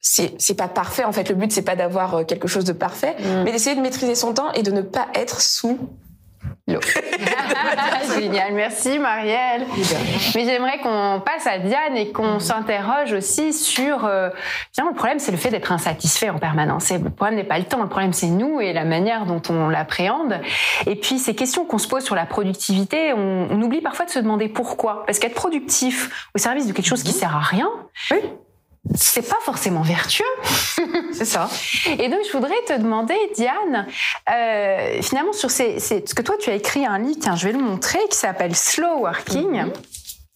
[0.00, 1.04] C'est c'est pas parfait.
[1.04, 3.42] En fait, le but c'est pas d'avoir euh, quelque chose de parfait, Mm.
[3.44, 5.78] mais d'essayer de maîtriser son temps et de ne pas être sous
[8.18, 9.66] Génial, merci Marielle.
[10.34, 14.04] Mais j'aimerais qu'on passe à Diane et qu'on s'interroge aussi sur.
[14.04, 14.30] Euh,
[14.72, 16.90] finalement, le problème, c'est le fait d'être insatisfait en permanence.
[16.90, 19.42] Et le problème n'est pas le temps, le problème, c'est nous et la manière dont
[19.48, 20.40] on l'appréhende.
[20.86, 24.10] Et puis, ces questions qu'on se pose sur la productivité, on, on oublie parfois de
[24.10, 25.04] se demander pourquoi.
[25.06, 27.68] Parce qu'être productif au service de quelque chose qui sert à rien,
[28.94, 30.24] c'est pas forcément vertueux.
[31.12, 31.48] C'est ça.
[31.98, 33.86] Et donc, je voudrais te demander, Diane,
[34.30, 37.46] euh, finalement, sur ces, ces- Parce que toi, tu as écrit un livre, tiens, je
[37.46, 39.66] vais le montrer, qui s'appelle Slow Working.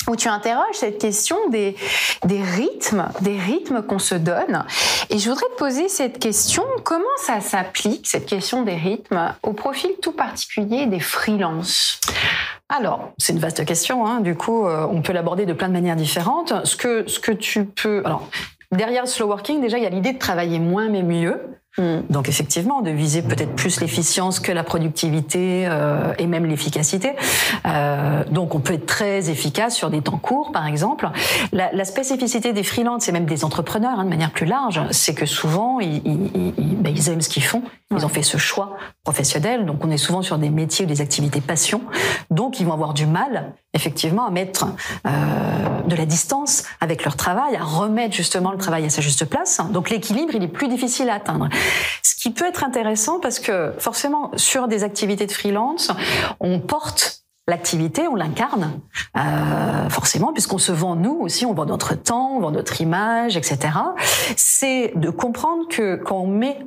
[0.08, 1.76] Où tu interroges cette question des,
[2.24, 4.64] des rythmes, des rythmes qu'on se donne.
[5.10, 9.52] Et je voudrais te poser cette question, comment ça s'applique, cette question des rythmes, au
[9.52, 12.00] profil tout particulier des freelances?
[12.74, 14.06] Alors, c'est une vaste question.
[14.06, 14.20] Hein.
[14.20, 16.54] Du coup, euh, on peut l'aborder de plein de manières différentes.
[16.64, 18.00] Ce que, ce que tu peux.
[18.06, 18.28] Alors,
[18.70, 21.38] derrière slow working, déjà, il y a l'idée de travailler moins mais mieux.
[22.10, 27.12] Donc, effectivement, de viser peut-être plus l'efficience que la productivité euh, et même l'efficacité.
[27.66, 31.08] Euh, donc, on peut être très efficace sur des temps courts, par exemple.
[31.52, 35.14] La, la spécificité des freelances et même des entrepreneurs, hein, de manière plus large, c'est
[35.14, 37.62] que souvent, ils, ils, ils- ben, ils aiment ce qu'ils font.
[37.96, 39.64] Ils ont fait ce choix professionnel.
[39.66, 41.80] Donc, on est souvent sur des métiers ou des activités passion.
[42.30, 44.66] Donc, ils vont avoir du mal, effectivement, à mettre
[45.06, 45.10] euh,
[45.86, 49.60] de la distance avec leur travail, à remettre justement le travail à sa juste place.
[49.70, 51.48] Donc, l'équilibre, il est plus difficile à atteindre.
[52.02, 55.90] Ce qui peut être intéressant parce que, forcément, sur des activités de freelance,
[56.40, 58.80] on porte l'activité, on l'incarne,
[59.16, 63.36] euh, forcément, puisqu'on se vend nous aussi, on vend notre temps, on vend notre image,
[63.36, 63.58] etc.
[64.36, 66.58] C'est de comprendre que quand on met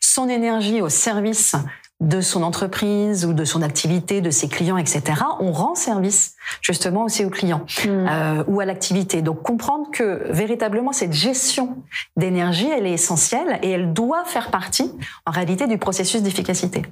[0.00, 1.54] son énergie au service
[2.02, 5.02] de son entreprise ou de son activité, de ses clients, etc.,
[5.40, 9.22] on rend service justement aussi aux clients euh, ou à l'activité.
[9.22, 11.76] Donc comprendre que véritablement cette gestion
[12.16, 14.92] d'énergie, elle est essentielle et elle doit faire partie
[15.26, 16.82] en réalité du processus d'efficacité.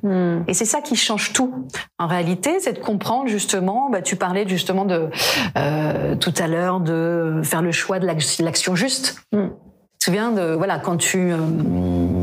[0.47, 1.67] Et c'est ça qui change tout.
[1.99, 5.09] En réalité, c'est de comprendre justement, bah, tu parlais justement de
[5.59, 9.23] euh, tout à l'heure de faire le choix de l'ac- l'action juste.
[9.33, 9.39] Tu
[10.01, 11.39] te souviens de voilà quand tu euh,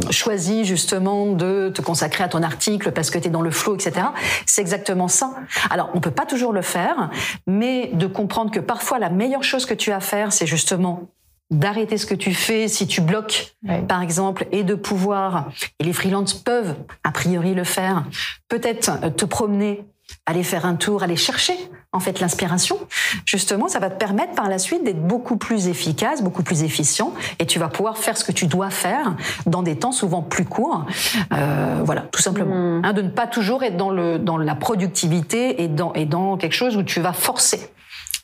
[0.09, 3.75] choisis justement de te consacrer à ton article parce que tu es dans le flow,
[3.75, 4.07] etc.
[4.47, 5.35] C'est exactement ça.
[5.69, 7.11] Alors on peut pas toujours le faire,
[7.45, 11.09] mais de comprendre que parfois la meilleure chose que tu as à faire, c'est justement
[11.51, 13.55] d'arrêter ce que tu fais si tu bloques,
[13.87, 18.03] par exemple, et de pouvoir, et les freelances peuvent a priori le faire,
[18.49, 19.85] peut-être te promener,
[20.25, 21.55] aller faire un tour, aller chercher
[21.97, 22.77] en fait l'inspiration.
[23.25, 27.13] Justement, ça va te permettre par la suite d'être beaucoup plus efficace, beaucoup plus efficient,
[27.39, 30.45] et tu vas pouvoir faire ce que tu dois faire dans des temps souvent plus
[30.45, 30.85] courts.
[31.33, 32.81] Euh, voilà, tout simplement.
[32.83, 36.37] Hein, de ne pas toujours être dans le dans la productivité et dans et dans
[36.37, 37.71] quelque chose où tu vas forcer.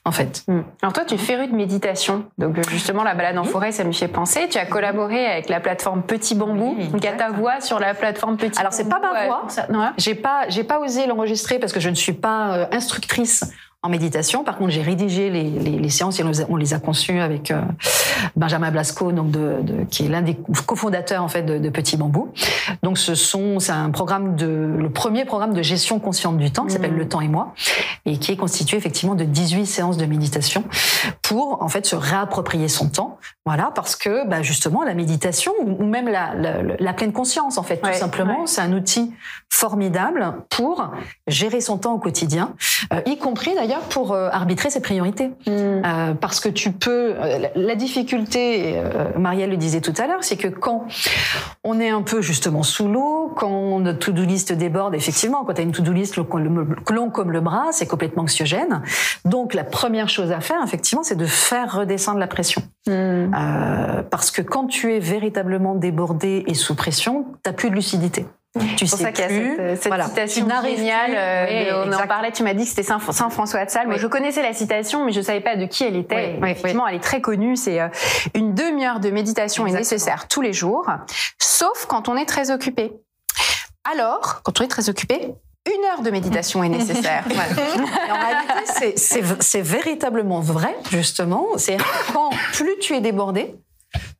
[0.05, 0.45] En fait.
[0.81, 2.25] Alors toi, tu féru de méditation.
[2.37, 4.49] Donc euh, justement, la balade en forêt, ça me fait penser.
[4.49, 6.75] Tu as collaboré avec la plateforme Petit Bambou.
[6.77, 9.27] Oui, donc à ta voix sur la plateforme Petit Alors, c'est pas Bambou, ma euh,
[9.27, 9.43] voix.
[9.47, 12.65] ça- non, J'ai pas, j'ai pas osé l'enregistrer parce que je ne suis pas euh,
[12.73, 13.45] instructrice
[13.83, 14.43] en méditation.
[14.45, 17.61] Par contre, j'ai rédigé les, les, les séances et on les a, conçues avec euh,
[18.37, 21.97] Benjamin Blasco, donc de, de- qui est l'un des cofondateurs en fait de, de Petit
[21.97, 22.31] Bambou.
[22.81, 26.65] Donc, ce sont, c'est un programme de, le premier programme de gestion consciente du temps
[26.65, 27.53] qui s'appelle Le Temps et moi
[28.05, 30.63] et qui est constitué effectivement de 18 séances de méditation
[31.21, 33.17] pour en fait se réapproprier son temps.
[33.45, 37.57] Voilà, parce que bah, justement la méditation ou ou même la, la, la pleine conscience
[37.57, 38.47] en fait, tout Ouais, simplement, ouais.
[38.47, 39.11] c'est un outil
[39.49, 40.91] formidable pour
[41.27, 42.53] gérer son temps au quotidien,
[42.93, 45.31] euh, y compris d'ailleurs pour euh, arbitrer ses priorités.
[45.47, 47.13] Euh, parce que tu peux.
[47.15, 50.85] euh, la- la difficulté, euh, Marielle le disait tout à l'heure, c'est que quand
[51.63, 55.61] on est un peu justement sous l'eau, quand notre to-do list déborde, effectivement, quand tu
[55.61, 58.81] as une to-do list long comme le bras, c'est complètement anxiogène.
[59.25, 62.61] Donc la première chose à faire, effectivement, c'est de faire redescendre la pression.
[62.89, 68.25] Euh, parce que quand tu es véritablement débordé et sous pression, t'as plus de lucidité.
[68.77, 70.05] Tu sais ça qu'il y a cette, cette voilà.
[70.05, 71.11] citation géniale.
[71.15, 73.69] euh, Oui, de- on en parlait, tu m'as dit que c'était Saint, Saint François de
[73.71, 73.87] Sales.
[73.87, 73.99] Moi, Oui.
[74.01, 76.37] je connaissais la citation, mais je savais pas de qui elle était.
[76.41, 77.55] Oui, Effectivement, elle est très connue.
[77.55, 77.87] C'est euh,
[78.35, 80.85] une demi-heure de méditation est nécessaire tous les jours,
[81.39, 82.91] sauf quand on est très occupé.
[83.91, 85.33] Alors, quand on est très occupé,
[85.65, 87.23] une heure de méditation est nécessaire.
[88.79, 91.47] V- c'est véritablement vrai, justement.
[91.57, 91.77] C'est
[92.13, 93.55] quand plus tu es débordé,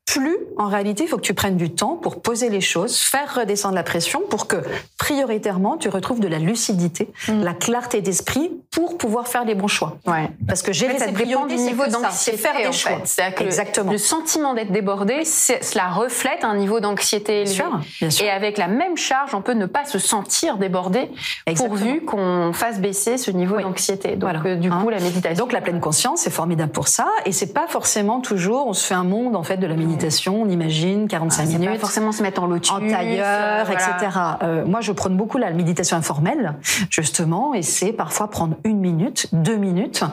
[0.05, 3.33] plus en réalité il faut que tu prennes du temps pour poser les choses, faire
[3.35, 4.57] redescendre la pression pour que
[4.97, 7.41] prioritairement tu retrouves de la lucidité, Mm.
[7.43, 9.97] la clarté d'esprit pour pouvoir faire les bons choix.
[10.05, 10.29] Ouais.
[10.47, 12.37] Parce que En gérer fait, dépend priorités, du c'est niveau d'anxiété.
[12.37, 12.99] faire des en choix.
[13.05, 13.33] fait.
[13.33, 13.91] Que le- Exactement.
[13.91, 17.53] Le sentiment d'être débordé, cela reflète un niveau d'anxiété élevé.
[17.55, 18.25] Bien sûr, bien sûr.
[18.25, 21.09] Et avec la même charge, on peut ne pas se sentir débordé
[21.47, 21.77] Exactement.
[21.77, 23.63] pourvu qu'on fasse baisser ce niveau Oui.
[23.63, 24.11] d'anxiété.
[24.15, 24.41] Donc, Voilà.
[24.45, 24.79] euh, du Hein.
[24.81, 25.43] coup, la méditation.
[25.43, 27.07] Donc la pleine conscience, c'est formidable pour ça.
[27.25, 29.92] Et c'est pas forcément toujours, on se fait un monde en fait de la méditation,
[30.29, 31.79] on imagine 45 Ah, c'est pas minutes.
[31.79, 33.97] forcément se mettre en lotus, en tailleur, euh, voilà.
[33.97, 34.19] etc.
[34.41, 36.55] Euh, moi, je prône beaucoup la méditation informelle,
[36.89, 40.03] justement, et c'est parfois prendre une minute, deux minutes,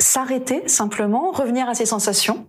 [0.00, 2.46] s'arrêter simplement, revenir à ses sensations,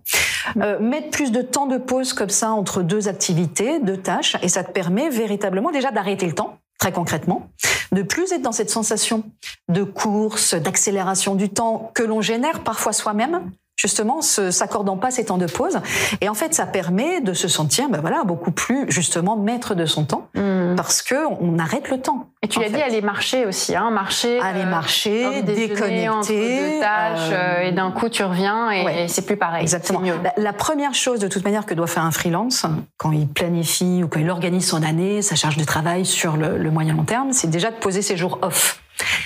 [0.60, 4.48] euh, mettre plus de temps de pause comme ça entre deux activités, deux tâches, et
[4.48, 7.48] ça te permet véritablement déjà d'arrêter le temps très concrètement,
[7.90, 9.24] de plus être dans cette sensation
[9.68, 15.24] de course, d'accélération du temps que l'on génère parfois soi-même, justement, se- s'accordant pas ces
[15.24, 15.78] temps de pause.
[16.20, 19.86] Et en fait, ça permet de se sentir, ben voilà, beaucoup plus justement maître de
[19.86, 20.74] son temps, Mm.
[20.76, 22.26] parce que on arrête le temps.
[22.42, 24.40] Et tu l'as dit, aller marcher aussi, hein, marcher.
[24.40, 29.04] Aller euh, marcher, déconnecter, tâches, euh, et d'un coup tu reviens et, ouais.
[29.04, 29.62] et c'est plus pareil.
[29.62, 30.00] Exactement.
[30.00, 30.14] Mieux.
[30.22, 34.02] La, la première chose, de toute manière, que doit faire un freelance quand il planifie
[34.04, 37.04] ou quand il organise son année, sa charge de travail sur le, le moyen long
[37.04, 38.80] terme, c'est déjà de poser ses jours off.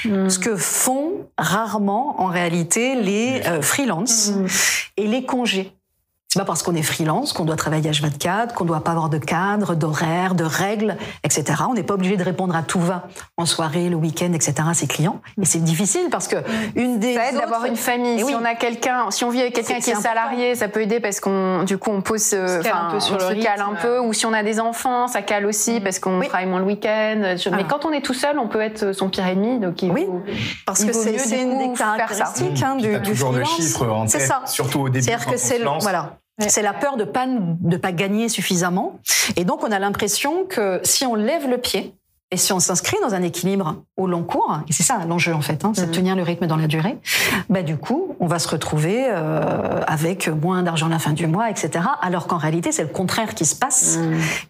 [0.04, 0.28] Mm.
[0.28, 4.46] Ce que font rarement, en réalité, les euh, freelances Mm.
[4.98, 5.72] et les congés.
[6.32, 9.18] C'est pas parce qu'on est freelance qu'on doit travailler H24, qu'on doit pas avoir de
[9.18, 11.44] cadre, d'horaire, de règles, etc.
[11.68, 13.02] On n'est pas obligé de répondre à tout va
[13.36, 14.54] en soirée, le week-end, etc.
[14.70, 15.20] à ses clients.
[15.38, 16.36] Et c'est difficile parce que
[16.74, 18.14] une des Ça aide autres- d'avoir une famille.
[18.14, 18.34] Et si oui.
[18.40, 21.20] on a quelqu'un, si on vit avec quelqu'un qui est salarié, ça peut aider parce
[21.20, 23.42] qu'on, du coup, on pose, euh, se cale enfin, un peu sur on le se
[23.44, 23.98] cale un peu.
[24.00, 26.28] Ou si on a des enfants, ça cale aussi parce qu'on Oui.
[26.28, 27.16] travaille moins le week-end.
[27.20, 27.64] Mais Voilà.
[27.64, 29.58] quand on est tout seul, on peut être son pire ennemi.
[29.60, 30.06] Donc il Oui.
[30.06, 30.22] faut-
[30.64, 31.96] Parce Il que vaut c'est une des faire ça.
[31.98, 33.56] caractéristiques hein, du, du toujours le freelance.
[33.66, 34.40] chiffre en C'est tête, ça.
[34.46, 35.04] surtout au début.
[35.04, 35.62] C'est-à-dire quand que c'est se
[36.38, 39.00] C'est la peur de pas de pas gagner suffisamment,
[39.36, 41.94] et donc on a l'impression que si on lève le pied
[42.32, 45.42] et si on s'inscrit dans un équilibre au long cours, et c'est ça l'enjeu en
[45.42, 46.98] fait, hein, c'est de tenir le rythme dans la durée,
[47.50, 51.26] bah du coup on va se retrouver euh, avec moins d'argent à la fin du
[51.26, 51.84] mois, etc.
[52.00, 53.98] Alors qu'en réalité c'est le contraire qui se passe,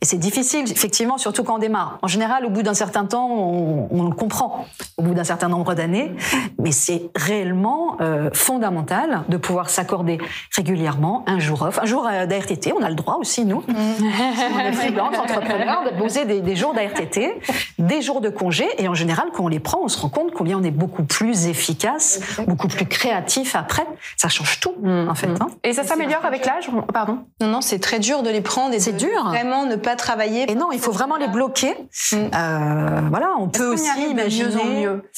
[0.01, 1.99] et c'est difficile effectivement, surtout quand on démarre.
[2.03, 4.66] En général, au bout d'un certain temps, on, on le comprend,
[4.97, 6.14] au bout d'un certain nombre d'années,
[6.61, 10.18] mais c'est réellement euh, fondamental de pouvoir s'accorder
[10.55, 12.73] régulièrement un jour off, un jour euh, d'ARTT.
[12.79, 16.75] On a le droit aussi, nous, on est freelance, entrepreneur, de poser des, des jours
[16.75, 17.40] d'ARTT,
[17.79, 18.67] des jours de congé.
[18.79, 21.05] Et en général, quand on les prend, on se rend compte combien on est beaucoup
[21.05, 23.87] plus efficace, beaucoup plus créatif après.
[24.17, 25.29] Ça change tout, en fait.
[25.41, 25.47] hein.
[25.65, 26.71] Et ça s'améliore avec l'âge.
[26.93, 27.21] Pardon?
[27.41, 29.25] Non, non, c'est très dur de les prendre et C'est dur.
[29.25, 30.51] vraiment ne pas travailler.
[30.51, 31.75] Et non, il faut vraiment les bloquer.
[32.13, 32.17] Mm.
[32.17, 34.49] Euh, voilà, on peut aussi imaginer.
[34.55, 35.11] mieux en mieux?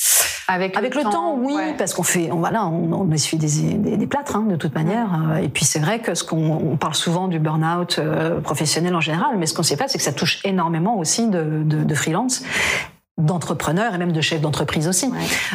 [0.46, 1.74] Avec, Avec le temps, oui, ouais.
[1.78, 4.74] parce qu'on fait, on, voilà, on, on essuie des, des, des plâtres hein, de toute
[4.74, 5.09] manière.
[5.33, 8.94] Euh, Et puis c'est vrai que ce qu'on on parle souvent du burn-out euh, professionnel
[8.94, 11.62] en général, mais ce qu'on ne sait pas, c'est que ça touche énormément aussi de,
[11.64, 12.42] de, de freelance,
[13.18, 15.11] d'entrepreneurs et même de chefs d'entreprise aussi,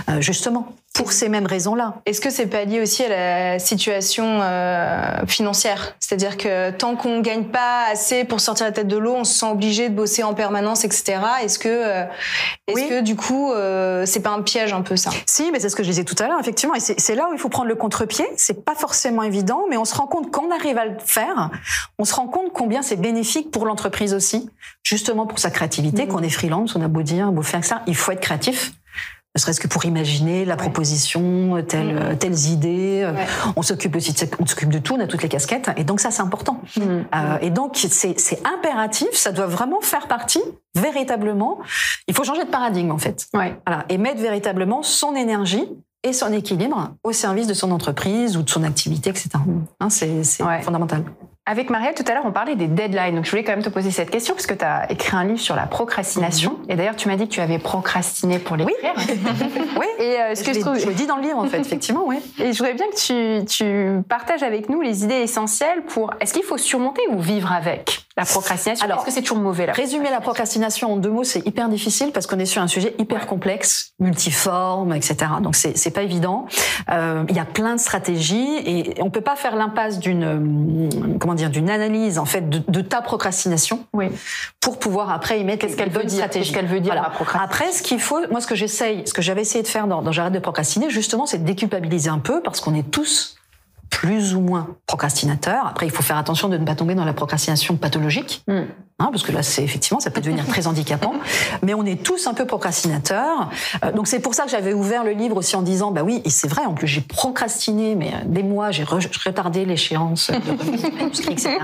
[0.09, 1.95] Euh, justement pour ces mêmes raisons-là.
[2.07, 3.09] Est-ce que c'est pas lié aussi à
[3.53, 5.95] la situation euh, financière?
[5.99, 9.37] C'est-à-dire que tant qu'on gagne pas assez pour sortir la tête de l'eau, on se
[9.39, 11.19] sent obligé de bosser en permanence, etc.
[11.43, 12.03] Est-ce que, euh,
[12.67, 12.89] est-ce Oui.
[12.89, 15.11] que du coup, euh, c'est pas un piège un peu ça?
[15.25, 16.75] Si, mais c'est ce que je disais tout à l'heure, effectivement.
[16.75, 18.25] Et c'est là où il faut prendre le contre-pied.
[18.35, 21.49] C'est pas forcément évident, mais on se rend compte qu'on arrive à le faire.
[21.99, 24.49] On se rend compte combien c'est bénéfique pour l'entreprise aussi,
[24.83, 26.07] justement pour sa créativité.
[26.07, 28.73] Qu'on est freelance, on a beau dire, beau faire ça, il faut être créatif.
[29.35, 33.01] Ne serait-ce que pour imaginer la proposition, telle, euh, telles idées.
[33.03, 33.13] Euh,
[33.55, 35.69] On s'occupe aussi, de, on s'occupe de tout, on a toutes les casquettes.
[35.77, 36.61] Et donc ça, c'est important.
[36.79, 39.09] Euh, et donc c'est impératif.
[39.13, 40.41] Ça doit vraiment faire partie
[40.73, 41.59] véritablement.
[42.07, 43.27] Il faut changer de paradigme en fait.
[43.35, 43.55] Ouais.
[43.67, 45.67] Voilà, et mettre véritablement son énergie
[46.01, 49.29] et son équilibre au service de son entreprise ou de son activité, etc.
[49.79, 50.23] Hein, c'est
[50.63, 51.03] fondamental.
[51.49, 53.15] Avec Marielle, tout à l'heure, on parlait des deadlines.
[53.15, 55.23] Donc, je voulais quand même te poser cette question parce que tu as écrit un
[55.23, 56.59] livre sur la procrastination.
[56.69, 58.93] Et d'ailleurs, tu m'as dit que tu avais procrastiné pour l'écrire.
[59.79, 59.85] Oui.
[59.97, 60.77] Et euh, ce que je trouve.
[60.77, 62.17] je le dis dans le livre, en fait, effectivement, oui.
[62.37, 66.13] Et je voudrais bien que tu, tu partages avec nous les idées essentielles pour.
[66.19, 68.05] Est-ce qu'il faut surmonter ou vivre avec?
[68.19, 71.45] La procrastination Alors, Est-ce que c'est toujours mauvais Résumer la procrastination en deux mots, c'est
[71.45, 75.15] hyper difficile parce qu'on est sur un sujet hyper complexe, multiforme, etc.
[75.41, 76.45] Donc c'est c'est pas évident.
[76.91, 81.17] Euh, Il y a plein de stratégies et on peut pas faire l'impasse d'une euh,
[81.19, 84.07] comment dire d'une analyse en fait de, de ta procrastination Oui.
[84.59, 86.29] pour pouvoir après y mettre Qu'est-ce qu'elle veut dire.
[86.29, 87.07] Qu'est-ce qu'elle veut dire, Voilà.
[87.07, 89.67] la procrastination Après, ce qu'il faut, moi, ce que j'essaye, ce que j'avais essayé de
[89.67, 92.89] faire dans, dans J'arrête de procrastiner, justement, c'est de déculpabiliser un peu parce qu'on est
[92.91, 93.35] tous
[93.99, 95.67] plus ou moins procrastinateur.
[95.67, 98.61] Après, il faut faire attention de ne pas tomber dans la procrastination pathologique, Mm.
[98.99, 101.13] hein, parce que là, c'est effectivement, ça peut devenir très handicapant.
[101.63, 103.49] Mais on est tous un peu procrastinateurs.
[103.83, 106.21] Euh, donc c'est pour ça que j'avais ouvert le livre aussi en disant, bah oui,
[106.23, 106.63] et c'est vrai.
[106.65, 110.91] En plus, j'ai procrastiné, mais euh, des mois, j'ai re- retardé l'échéance de remise du
[110.95, 111.57] manuscrit, etc.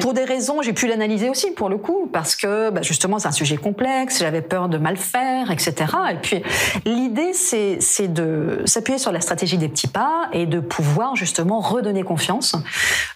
[0.00, 3.28] pour des raisons, j'ai pu l'analyser aussi pour le coup, parce que bah, justement, c'est
[3.28, 4.18] un sujet complexe.
[4.18, 5.74] J'avais peur de mal faire, etc.
[6.10, 6.42] Et puis
[6.84, 12.02] l'idée, c'est de s'appuyer sur la stratégie des petits pas et de pouvoir justement redonner
[12.02, 12.56] confiance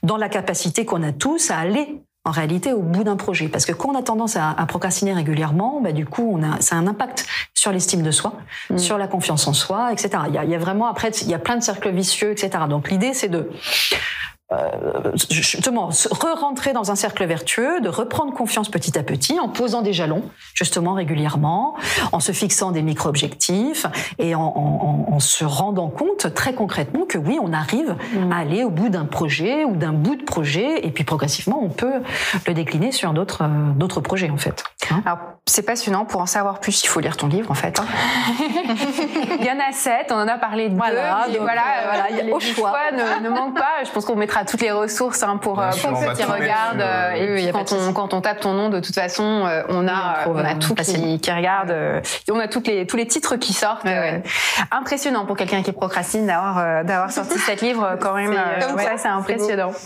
[0.02, 3.48] dans la capacité qu'on a tous à aller en réalité au bout d'un projet.
[3.48, 6.60] Parce que quand on a tendance à, à procrastiner régulièrement, bah, du coup, on a,
[6.60, 8.34] ça a un impact sur l'estime de soi,
[8.76, 10.10] sur la confiance en soi, etc.
[10.28, 12.32] Il y a, il y a vraiment, après, il y a plein de cercles vicieux,
[12.32, 12.50] etc.
[12.68, 13.50] Donc l'idée, c'est de
[14.52, 19.82] euh, justement re-rentrer dans un cercle vertueux, de reprendre confiance petit à petit en posant
[19.82, 20.22] des jalons
[20.54, 21.76] justement régulièrement,
[22.12, 23.86] en se fixant des micro-objectifs
[24.18, 27.94] et en, en- en- en se rendant compte très concrètement que oui, on arrive
[28.32, 31.68] à aller au bout d'un projet ou d'un bout de projet et puis progressivement on
[31.70, 32.02] peut
[32.46, 34.64] le décliner sur d'autres euh, d'autres projets en fait.
[34.90, 36.04] Hein Alors, c'est passionnant.
[36.04, 37.78] Pour en savoir plus, il faut lire ton livre, en fait.
[37.78, 37.84] hein.
[39.40, 41.34] il y en a sept, on en a parlé de Voilà, deux.
[41.34, 42.72] donc, voilà, euh, voilà, a les au choix.
[42.92, 43.84] ne, ne manquent pas.
[43.84, 46.80] Je pense qu'on mettra toutes les ressources hein, pour, Bien euh, pour ceux qui regardent.
[46.80, 47.94] euh, euh, oui, quand, on, souci.
[47.94, 50.54] quand on tape ton nom, de toute façon, euh, on a, on trouve, on a
[50.54, 51.70] tout qui, qui regarde.
[51.70, 52.00] euh,
[52.30, 53.84] on a toutes les, tous les titres qui sortent.
[53.84, 54.22] Ouais, ouais.
[54.24, 58.30] euh, impressionnant pour quelqu'un qui procrastine d'avoir euh, d'avoir sorti cet livre quand même.
[58.30, 59.72] Ouais, c'est impressionnant.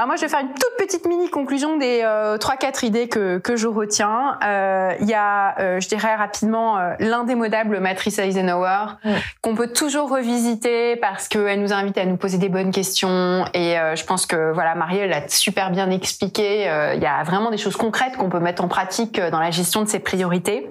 [0.00, 3.06] Alors moi, je vais faire une toute petite mini conclusion des euh, trois quatre idées
[3.06, 4.38] que que je retiens.
[4.42, 8.94] Euh, Il y a, euh, je dirais rapidement, euh, l'indémodable matrice Eisenhower
[9.42, 13.78] qu'on peut toujours revisiter parce qu'elle nous invite à nous poser des bonnes questions et
[13.78, 16.66] euh, je pense que voilà, Marielle l'a super bien expliqué.
[16.70, 19.38] Euh, Il y a vraiment des choses concrètes qu'on peut mettre en pratique euh, dans
[19.38, 20.70] la gestion de ses priorités.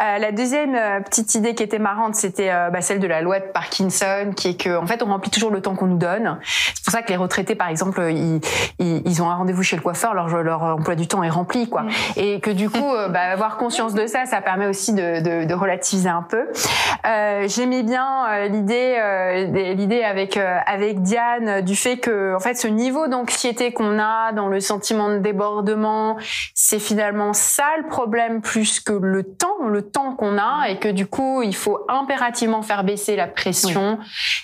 [0.00, 3.22] Euh, la deuxième euh, petite idée qui était marrante, c'était euh, bah, celle de la
[3.22, 5.98] loi de Parkinson, qui est que en fait on remplit toujours le temps qu'on nous
[5.98, 6.38] donne.
[6.44, 8.40] C'est pour ça que les retraités, par exemple, ils,
[8.78, 11.68] ils, ils ont un rendez-vous chez le coiffeur, leur, leur emploi du temps est rempli,
[11.68, 11.84] quoi.
[12.16, 15.44] Et que du coup, euh, bah, avoir conscience de ça, ça permet aussi de, de,
[15.44, 16.48] de relativiser un peu.
[17.06, 22.34] Euh, J'aimais bien euh, l'idée, euh, l'idée avec euh, avec Diane euh, du fait que
[22.34, 26.16] en fait ce niveau d'anxiété qu'on a dans le sentiment de débordement,
[26.54, 30.88] c'est finalement ça le problème plus que le temps, le temps qu'on a et que
[30.88, 33.98] du coup il faut impérativement faire baisser la pression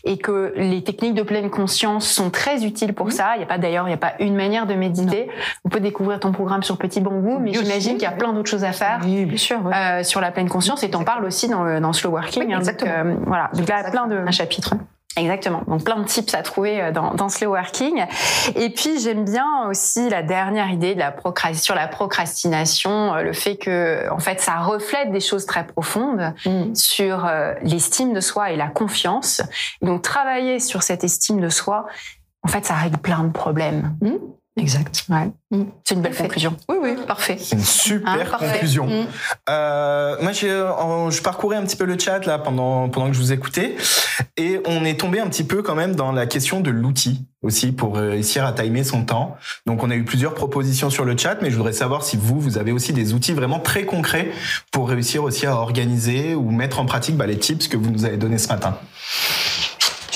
[0.05, 3.33] et que les techniques de pleine conscience sont très utiles pour ça.
[3.37, 5.29] Il y a pas d'ailleurs, il y a pas une manière de méditer.
[5.65, 8.51] On peut découvrir ton programme sur Petit Bambou, mais j'imagine qu'il y a plein d'autres
[8.51, 9.65] choses à faire Oui, bien sûr.
[9.65, 9.73] ouais.
[9.75, 12.45] euh, sur la pleine conscience et t'en parles aussi dans le, dans Slow Working.
[12.47, 12.93] Oui, hein, donc, exactement.
[12.93, 14.75] euh, voilà, donc là plein de un chapitre.
[15.17, 15.63] Exactement.
[15.67, 18.05] Donc plein de tips à trouver euh, dans, dans Slow Working.
[18.55, 23.23] Et puis j'aime bien aussi la dernière idée de la procra- sur la procrastination, euh,
[23.23, 26.75] le fait que en fait ça reflète des choses très profondes Mm.
[26.75, 29.41] sur euh, l'estime de soi et la confiance.
[29.83, 31.87] Et donc travailler sur cette estime de soi,
[32.49, 33.95] en fait ça règle plein de problèmes.
[34.57, 35.05] Exact.
[35.85, 36.23] C'est une belle Parfait.
[36.25, 36.57] conclusion.
[36.69, 37.37] Oui, oui, parfait.
[37.39, 38.47] C'est une super Hein, parfait.
[38.55, 38.87] conclusion.
[38.87, 39.07] Mm.
[39.51, 43.13] Euh, moi, j'ai, euh, je parcourais un petit peu le chat là pendant pendant que
[43.13, 43.77] je vous écoutais,
[44.37, 47.71] et on est tombé un petit peu quand même dans la question de l'outil aussi
[47.71, 49.37] pour réussir à timer son temps.
[49.67, 52.41] Donc, on a eu plusieurs propositions sur le chat, mais je voudrais savoir si vous,
[52.41, 54.33] vous avez aussi des outils vraiment très concrets
[54.73, 58.05] pour réussir aussi à organiser ou mettre en pratique bah, les tips que vous nous
[58.07, 58.77] avez donnés ce matin.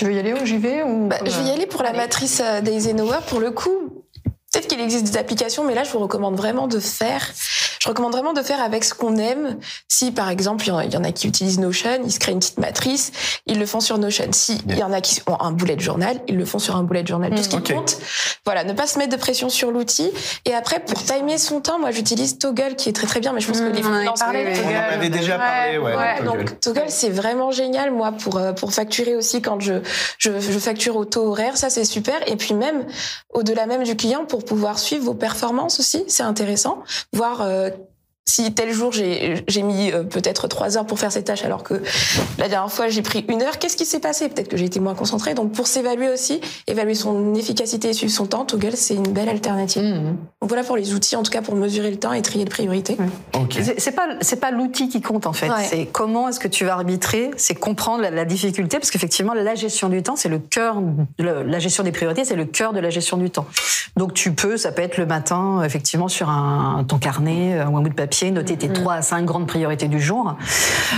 [0.02, 1.92] Tu veux y aller ou j'y vais ou Bah, je vais y aller pour la
[1.92, 3.18] matrice euh, d'Eisenhower.
[3.28, 4.02] Pour le coup,
[4.52, 7.30] peut-être qu'il existe des applications, mais là, je vous recommande vraiment de faire.
[7.82, 9.58] Je recommande vraiment de faire avec ce qu'on aime.
[9.88, 12.58] Si, par exemple, il y en a- qui utilisent Notion, ils se créent une petite
[12.58, 13.10] matrice,
[13.46, 14.26] ils le font sur Notion.
[14.30, 16.84] Si il y en a qui ont un bullet journal, ils le font sur un
[16.84, 17.34] bullet journal.
[17.34, 17.98] Tout ce qui compte,
[18.44, 20.12] voilà, ne pas se mettre de pression sur l'outil.
[20.44, 23.40] Et après, pour timer son temps, moi, j'utilise Toggle, qui est très très bien, mais
[23.40, 24.76] je pense que Mmh, les freelances- On en Toggle.
[24.92, 25.96] avait déjà parlé, ouais.
[25.96, 26.38] Ouais, Toggle.
[26.44, 29.74] donc Toggle c'est vraiment génial moi pour euh, pour facturer aussi quand je
[30.18, 32.84] je, je facture au taux horaire ça c'est super et puis même
[33.32, 37.70] au-delà même du client pour pouvoir suivre vos performances aussi c'est intéressant voir euh,
[38.24, 41.82] si tel jour j'ai mis euh, peut-être trois heures pour faire cette tâche alors que
[42.38, 44.28] la dernière fois j'ai pris une heure, qu'est-ce qui s'est passé?
[44.28, 45.34] Peut-être que j'ai été moins concentrée.
[45.34, 49.28] Donc pour s'évaluer aussi, évaluer son efficacité et suivre son temps, Toggle c'est une belle
[49.28, 49.82] alternative.
[49.82, 50.04] Mm.
[50.40, 52.50] Donc voilà pour les outils en tout cas pour mesurer le temps et trier les
[52.50, 52.96] priorités.
[53.50, 55.50] C'est c'est pas c'est pas l'outil qui compte en fait.
[55.50, 55.64] Ouais.
[55.68, 57.32] C'est comment est-ce que tu vas arbitrer.
[57.36, 60.76] C'est comprendre la, la difficulté parce qu'effectivement la gestion du temps c'est le cœur.
[61.18, 63.46] le- la gestion des priorités c'est le cœur de la gestion du temps.
[63.96, 67.80] Donc tu peux ça peut être le matin effectivement sur un ton carnet ou un
[67.82, 68.72] bout de papier papier, noter tes Mm.
[68.74, 70.36] trois à cinq grandes priorités du jour.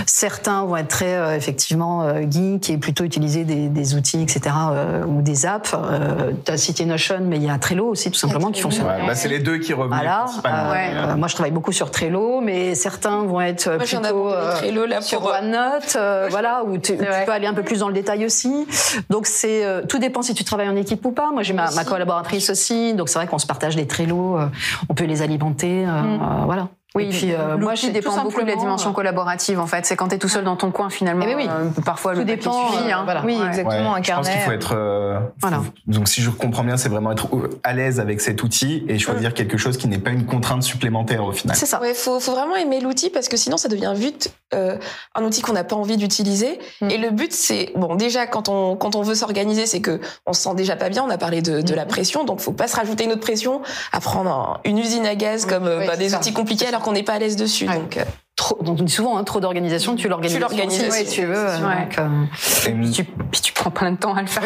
[0.05, 4.41] Certains vont être très euh, effectivement euh, geek et plutôt utiliser des, des outils, etc.
[4.71, 5.73] euh, ou des apps.
[5.73, 8.85] Euh, tu as cité Notion, mais il y a Trello aussi tout simplement qui fonctionne.
[8.85, 10.25] Ouais, bah, c'est les deux qui Voilà.
[10.45, 10.89] Euh, Ouais.
[10.93, 14.85] euh, moi, je travaille beaucoup sur Trello, mais certains vont être Moi, plutôt euh, Trello,
[14.85, 17.23] là, sur pour, OneNote, euh, voilà, où tu, où tu vrai.
[17.25, 18.67] peux aller un peu plus dans le détail aussi.
[19.09, 21.31] Donc c'est euh, tout dépend si tu travailles en équipe ou pas.
[21.31, 24.47] Moi, j'ai ma, ma collaboratrice aussi, donc c'est vrai qu'on se partage des Trello, euh,
[24.89, 26.67] on peut les alimenter, euh, euh, voilà.
[26.95, 29.85] Oui, Et puis euh, moi, j'ai dépend beaucoup de la dimension euh, collaborative en fait.
[29.85, 31.25] C'est quand tu es tout seul dans ton coin finalement.
[31.27, 31.49] Eh oui, oui.
[31.49, 32.89] euh, parfois Tout le papier dépend, suffit.
[32.89, 33.01] euh, hein.
[33.03, 33.21] voilà.
[33.25, 34.73] Oui, exactement, Ouais, un je pense qu'il faut être.
[34.75, 35.57] euh, Voilà.
[35.57, 37.27] faut- donc, si je comprends bien, c'est vraiment être
[37.63, 41.25] à l'aise avec cet outil et choisir quelque chose qui n'est pas une contrainte supplémentaire
[41.25, 41.57] au final.
[41.57, 41.81] C'est ça.
[41.81, 44.77] Ouais, faut, faut vraiment aimer l'outil parce que sinon ça devient vite euh,
[45.13, 46.59] un outil qu'on n'a pas envie d'utiliser.
[46.81, 46.89] Mm.
[46.89, 50.33] Et le but, c'est bon déjà quand on quand on veut s'organiser, c'est que on
[50.33, 51.03] se sent déjà pas bien.
[51.03, 51.75] On a parlé de, de Mm.
[51.75, 55.05] la pression, donc faut pas se rajouter une autre pression à prendre un- une usine
[55.05, 56.17] à gaz comme euh, Oui, bah, des ça.
[56.17, 57.67] outils compliqués alors qu'on n'est pas à l'aise dessus.
[57.67, 57.75] Ouais.
[57.75, 58.03] Donc euh,
[58.45, 60.35] Trop, donc on dit souvent hein, trop d'organisation, tu l'organises.
[60.35, 61.35] Tu l'organises si tu veux.
[61.35, 61.85] euh, Ouais.
[61.85, 64.43] donc, euh, Et Puis tu, puis tu prends plein de temps à le faire.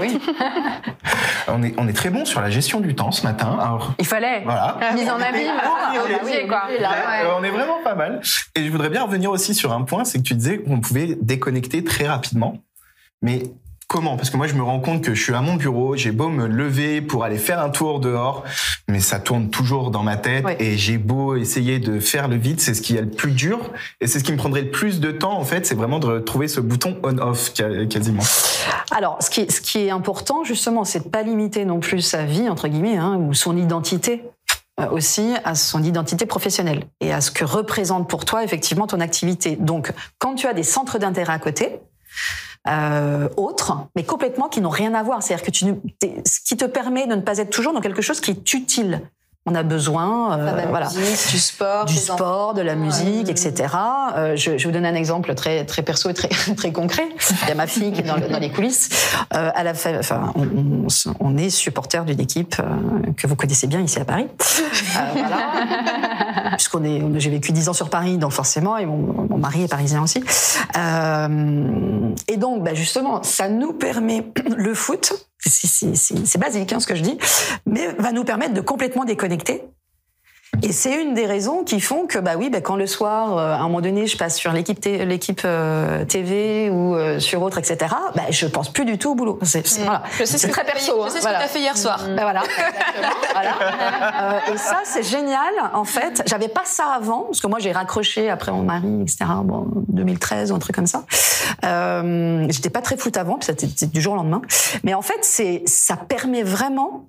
[0.00, 0.18] oui.
[1.46, 3.56] on, est, on est très bon sur la gestion du temps ce matin.
[3.60, 4.42] Alors, Il fallait.
[4.44, 4.76] voilà.
[4.92, 5.52] Mise en abîme.
[7.38, 8.20] on est vraiment pas mal.
[8.56, 11.16] Et je voudrais bien revenir aussi sur un point, c'est que tu disais qu'on pouvait
[11.22, 12.58] déconnecter très rapidement.
[13.22, 13.42] Mais
[13.88, 14.16] comment?
[14.16, 16.28] Parce que moi, je me rends compte que je suis à mon bureau, j'ai beau
[16.28, 18.44] me lever pour aller faire un tour dehors,
[18.86, 20.56] mais ça tourne toujours dans ma tête Ouais.
[20.60, 23.58] et j'ai beau essayer de faire le vide, c'est ce qui est le plus dur
[24.00, 26.18] et c'est ce qui me prendrait le plus de temps en fait, c'est vraiment de
[26.20, 28.22] trouver ce bouton on-off quasiment.
[28.90, 32.02] Alors, ce qui, est, ce qui est important, justement, c'est de pas limiter non plus
[32.02, 34.22] sa vie, entre guillemets, hein, ou son identité
[34.80, 39.00] euh, aussi à son identité professionnelle et à ce que représente pour toi effectivement ton
[39.00, 39.56] activité.
[39.56, 41.80] Donc, quand tu as des centres d'intérêt à côté,
[42.68, 45.64] euh, autres, mais complètement qui n'ont rien à voir, c'est-à-dire que tu,
[46.26, 49.02] ce qui te permet de ne pas être toujours dans quelque chose qui est utile.
[49.50, 53.72] On a besoin, euh, la voilà musique, du sport, du sport, de la musique, etc.
[54.14, 57.08] Euh, je, je vais vous donner un exemple très très perso et très très concret.
[57.44, 58.90] Il y a ma fille qui est dans, le- dans les coulisses.
[59.34, 60.34] Euh, elle a fait, enfin,
[61.20, 62.56] on, est supporter d'une équipe
[63.16, 64.26] que vous connaissez bien ici à Paris.
[65.14, 65.38] Voilà.
[66.56, 70.02] Puisqu'on est, j'ai vécu dix ans sur Paris, donc forcément, et mon, mari est parisien
[70.02, 70.22] aussi.
[70.76, 74.26] Euh, et donc, bah, justement, ça nous permet
[74.56, 75.12] le foot.
[75.38, 77.18] c'est basique hein, ce que je dis,
[77.66, 79.64] mais va nous permettre de complètement déconnecter
[80.62, 83.52] et c'est une des raisons qui font que, bah oui, bah quand le soir, euh,
[83.52, 87.58] à un moment donné, je passe sur l'équipe l'équipe euh, TV ou euh, sur autre,
[87.58, 87.94] etc.
[88.14, 89.38] Bah je pense plus du tout au boulot.
[89.42, 90.02] C'est c'est- voilà.
[90.18, 90.92] je sais ce que très perso.
[91.00, 91.38] Je hein, sais ce voilà.
[91.38, 92.00] que t'as fait hier soir.
[92.08, 92.42] Ben voilà,
[93.32, 93.54] voilà.
[94.48, 95.52] Euh, et ça, c'est génial.
[95.74, 99.24] En fait, j'avais pas ça avant parce que moi, j'ai raccroché après mon mari, etc.
[99.44, 101.04] Bon, 2013 ou un truc comme ça.
[101.64, 104.42] Euh, J'étais pas très foot avant, puis c'était c'était du jour au lendemain.
[104.84, 107.08] Mais en fait, c'est ça permet vraiment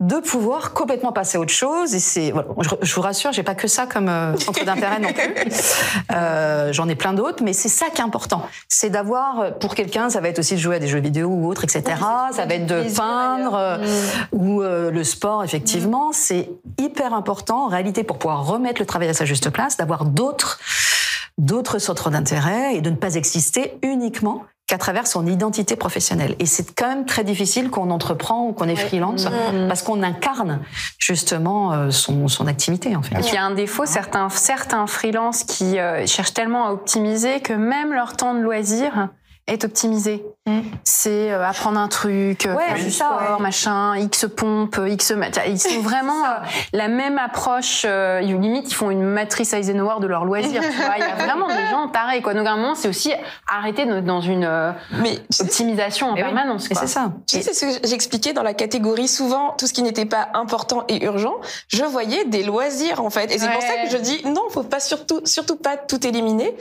[0.00, 1.94] de pouvoir complètement passer à autre chose.
[1.94, 4.98] Et c'est, voilà, je, je vous rassure, j'ai pas que ça comme euh, centre d'intérêt
[4.98, 5.34] non plus.
[6.12, 8.42] Euh, J'en ai plein d'autres, mais c'est ça qui est important.
[8.68, 11.28] C'est d'avoir, euh, pour quelqu'un, ça va être aussi de jouer à des jeux vidéo
[11.28, 11.82] ou autres, etc.
[12.32, 13.78] ça va être de peindre euh,
[14.32, 16.10] ou euh, le sport, effectivement.
[16.12, 20.04] C'est hyper important en réalité pour pouvoir remettre le travail à sa juste place, d'avoir
[20.04, 20.58] d'autres
[21.38, 26.36] d'autres centres d'intérêt et de ne pas exister uniquement qu'à travers son identité professionnelle.
[26.38, 29.26] Et c'est quand même très difficile qu'on entreprend ou qu'on est freelance
[29.66, 30.60] parce qu'on incarne
[30.96, 33.16] justement euh, son, son activité en fait.
[33.16, 36.70] Et puis il y a un défaut, certains, certains freelances qui euh, cherchent tellement à
[36.70, 39.08] optimiser que même leur temps de loisir
[39.50, 40.24] est optimisé.
[40.82, 43.42] C'est euh, apprendre un truc, euh, Ouais, faire du ça, sport, ouais.
[43.42, 45.12] machin, X pompe, X...
[45.46, 46.28] Ils sont vraiment euh,
[46.72, 50.60] la même approche, euh, limite ils font une matrice Eisenhower de leur loisir.
[50.60, 50.94] tu vois.
[50.96, 52.20] Il y a vraiment des gens tarés.
[52.20, 52.34] Quoi.
[52.34, 53.12] Donc à un moment, c'est aussi
[53.46, 56.66] arrêter dans une euh, Mais tu sais, optimisation en Mais permanence.
[56.72, 57.12] C'est ça.
[57.28, 60.30] Tu sais, c'est ce que j'expliquais dans la catégorie souvent tout ce qui n'était pas
[60.34, 61.34] important et urgent.
[61.68, 64.62] Je voyais des loisirs en fait, et c'est pour ça que je dis non, faut
[64.64, 66.56] pas surtout surtout pas tout éliminer.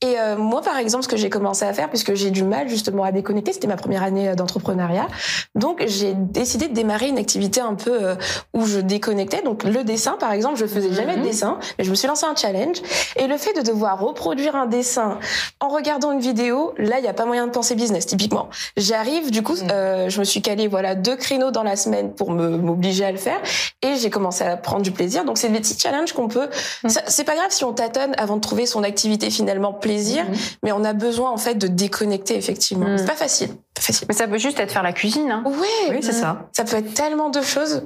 [0.00, 2.68] Et euh, moi, par exemple, ce que j'ai commencé à faire, puisque j'ai du mal
[2.68, 5.06] justement à déconnecter, c'était ma première année euh, d'entrepreneuriat,
[5.54, 8.14] donc j'ai décidé de démarrer une activité un peu euh,
[8.52, 9.40] où je déconnectais.
[9.42, 12.26] Donc le dessin, par exemple, je faisais jamais de dessin, mais je me suis lancé
[12.26, 12.78] un challenge.
[13.16, 15.18] Et le fait de devoir reproduire un dessin
[15.60, 18.48] en regardant une vidéo, là, il n'y a pas moyen de penser business, typiquement.
[18.76, 22.30] J'arrive, du coup, euh, je me suis calé voilà deux créneaux dans la semaine pour
[22.32, 23.38] me m'obliger à le faire,
[23.82, 25.24] et j'ai commencé à prendre du plaisir.
[25.24, 26.48] Donc c'est des petits challenges qu'on peut.
[26.88, 30.24] ça- C'est pas grave si on tâtonne avant de trouver son activité finalement plaisir,
[30.62, 32.86] mais on a besoin en fait de déconnecter effectivement.
[32.88, 32.98] Mhm.
[32.98, 34.06] C'est pas facile, pas facile.
[34.08, 35.30] Mais ça peut juste être faire la cuisine.
[35.30, 35.42] Hein.
[35.46, 36.48] Ouais, Oui, c'est ça.
[36.52, 37.82] ça peut être tellement de choses.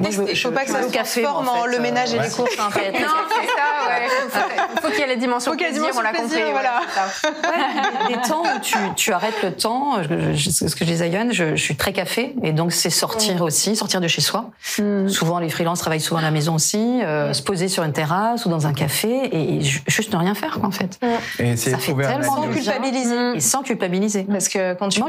[0.00, 2.58] Il faut pas que ça se transforme en le ménage et les courses.
[2.60, 2.92] En fait.
[3.00, 3.67] Non, c'est ça,
[4.88, 6.52] faut qu'il y ait la dimension faut la plaisir, on l'a dimension compris.
[6.52, 6.80] voilà.
[8.08, 10.02] des, des temps où tu, tu arrêtes le temps.
[10.02, 12.72] Je- je- ce que je disais à Yann, je, je suis très café et donc
[12.72, 14.50] c'est sortir aussi, sortir de chez soi.
[15.08, 18.46] Souvent les freelances travaillent souvent à la maison aussi, euh, se poser sur une terrasse
[18.46, 20.98] ou dans un café et, et ju- juste ne rien faire quoi en fait.
[21.38, 23.32] Et Ça fait tellement Sans culpabiliser.
[23.36, 24.24] Et sans culpabiliser.
[24.24, 25.08] Parce que quand tu Moi,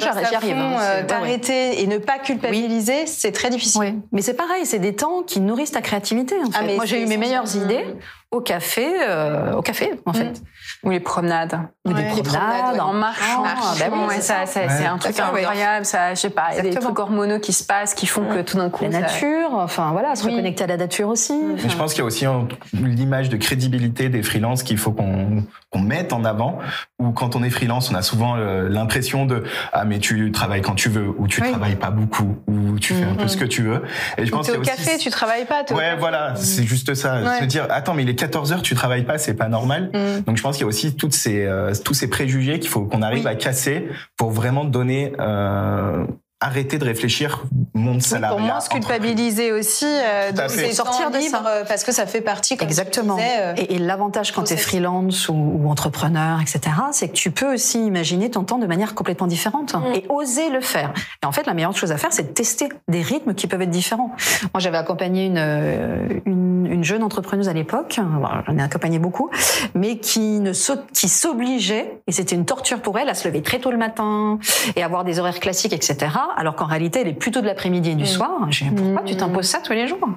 [0.59, 3.79] hein, euh, ouais, t'arrêter et ne pas culpabiliser, c'est très difficile.
[3.81, 6.35] Oui, mais c'est pareil, c'est des temps qui nourrissent ta créativité.
[6.35, 6.75] En Ah, fait.
[6.75, 7.63] Moi, j'ai eu mes meilleures essentiel.
[7.81, 7.95] idées
[8.31, 10.41] au café, euh, au café en fait,
[10.83, 11.59] Ou les promenades.
[11.85, 12.79] ou des promenades, promenades, ouais.
[12.79, 13.55] En marchant, Ah,
[13.91, 14.85] oui, ouais, c'est ça, ça, c'est Ouais.
[14.85, 15.83] un truc incroyable.
[15.85, 18.25] Ça, je sais pas, il y a des trucs hormonaux qui se passent, qui font
[18.25, 20.31] que tout d'un coup, la ça- nature, enfin voilà, se Oui.
[20.31, 21.33] reconnecter à la nature aussi.
[21.33, 22.25] Mais je pense qu'il y a aussi
[22.73, 26.59] l'image de crédibilité des freelances qu'il faut qu'on mette en avant.
[26.99, 30.61] Ou quand on est freelance, on a souvent euh, l'impression de ah mais tu travailles
[30.61, 31.49] quand tu veux ou tu Oui.
[31.49, 33.81] travailles pas beaucoup ou tu fais un peu ce que tu veux.
[34.19, 35.63] Et je pense au aussi café, tu travailles pas.
[35.71, 37.39] Ouais, voilà, c'est juste ça.
[37.39, 39.89] Se dire, attends, mais il est 14 heures, tu travailles pas, c'est pas normal.
[39.93, 40.21] Mm.
[40.25, 42.85] Donc, je pense qu'il y a aussi toutes ces, euh, tous ces préjugés qu'il faut
[42.85, 43.31] qu'on arrive Oui.
[43.31, 46.05] à casser pour vraiment donner, euh,
[46.41, 48.35] arrêter de réfléchir monde salariat.
[48.37, 50.67] Pour moins se culpabiliser aussi, euh, Tout à de fait.
[50.67, 51.43] ces Sortir de ça.
[51.67, 53.15] parce que ça fait partie, comme Exactement.
[53.15, 56.61] disais, euh, Et, et l'avantage quand tu es freelance ou, ou entrepreneur, etc.,
[56.91, 59.93] c'est que tu peux aussi imaginer ton temps de manière complètement différente Mm.
[59.95, 60.93] et oser le faire.
[61.21, 63.61] Et en fait, la meilleure chose à faire, c'est de tester des rythmes qui peuvent
[63.61, 64.11] être différents.
[64.53, 68.97] Moi, j'avais accompagné une, euh, une, une jeune entrepreneuse à l'époque, Bon, j'en ai accompagné
[68.99, 69.29] beaucoup,
[69.75, 70.53] mais qui ne
[70.93, 74.39] qui s'obligeait, et c'était une torture pour elle, à se lever très tôt le matin
[74.75, 75.97] et avoir des horaires classiques, etc.,
[76.35, 78.47] alors qu'en réalité, elle est plutôt de l'après-midi et du soir.
[78.49, 80.07] J'ai dit, pourquoi tu t'imposes ça tous les jours?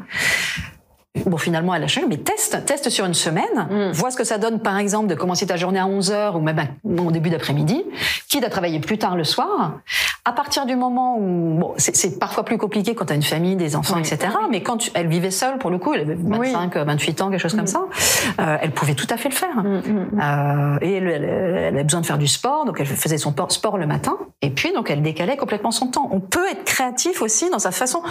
[1.27, 3.91] Bon, finalement, elle a changé, mais teste, teste sur une semaine, Mm.
[3.93, 6.59] vois ce que ça donne, par exemple, de commencer ta journée à 11h ou même
[6.85, 7.85] au début d'après-midi,
[8.31, 9.75] quitte à travailler plus tard le soir.
[10.25, 13.57] À partir du moment où, bon, c'est parfois plus compliqué quand tu as une famille,
[13.57, 14.01] des enfants, Oui.
[14.11, 17.29] etc., mais quand tu- elle vivait seule, pour le coup, elle avait 25, 28 ans,
[17.31, 17.83] quelque chose comme ça,
[18.41, 19.55] euh, elle pouvait tout à fait le faire.
[19.57, 20.21] Mm, mm.
[20.23, 23.33] Euh, et elle, elle, elle avait besoin de faire du sport, donc elle faisait son
[23.33, 26.09] por- sport le matin, et puis donc elle décalait complètement son temps.
[26.11, 28.03] On peut être créatif aussi dans sa façon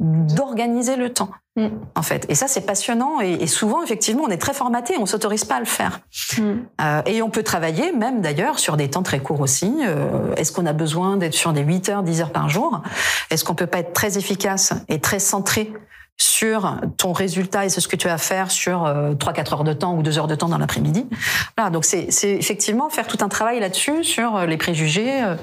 [0.00, 1.68] d'organiser le temps, Mm.
[1.96, 2.24] en fait.
[2.28, 5.56] Et ça, c'est passionnant, et, et souvent, effectivement, on est très formaté, on s'autorise pas
[5.56, 6.00] à le faire.
[6.36, 6.42] Mm.
[6.80, 9.72] Euh, et on peut travailler, même d'ailleurs, sur des temps très courts aussi.
[9.82, 12.82] Euh, Est-ce qu'on a besoin d'être sur des 8 heures, 10 heures par jour?
[13.30, 15.72] Est-ce qu'on peut pas être très efficace et très centré
[16.20, 19.72] sur ton résultat et c'est ce que tu vas faire sur euh, 3-4 heures de
[19.72, 21.06] temps ou 2 heures de temps dans l'après-midi.
[21.56, 25.22] Voilà, donc c'est c'est effectivement faire tout un travail là-dessus sur euh, les préjugés.
[25.22, 25.36] euh,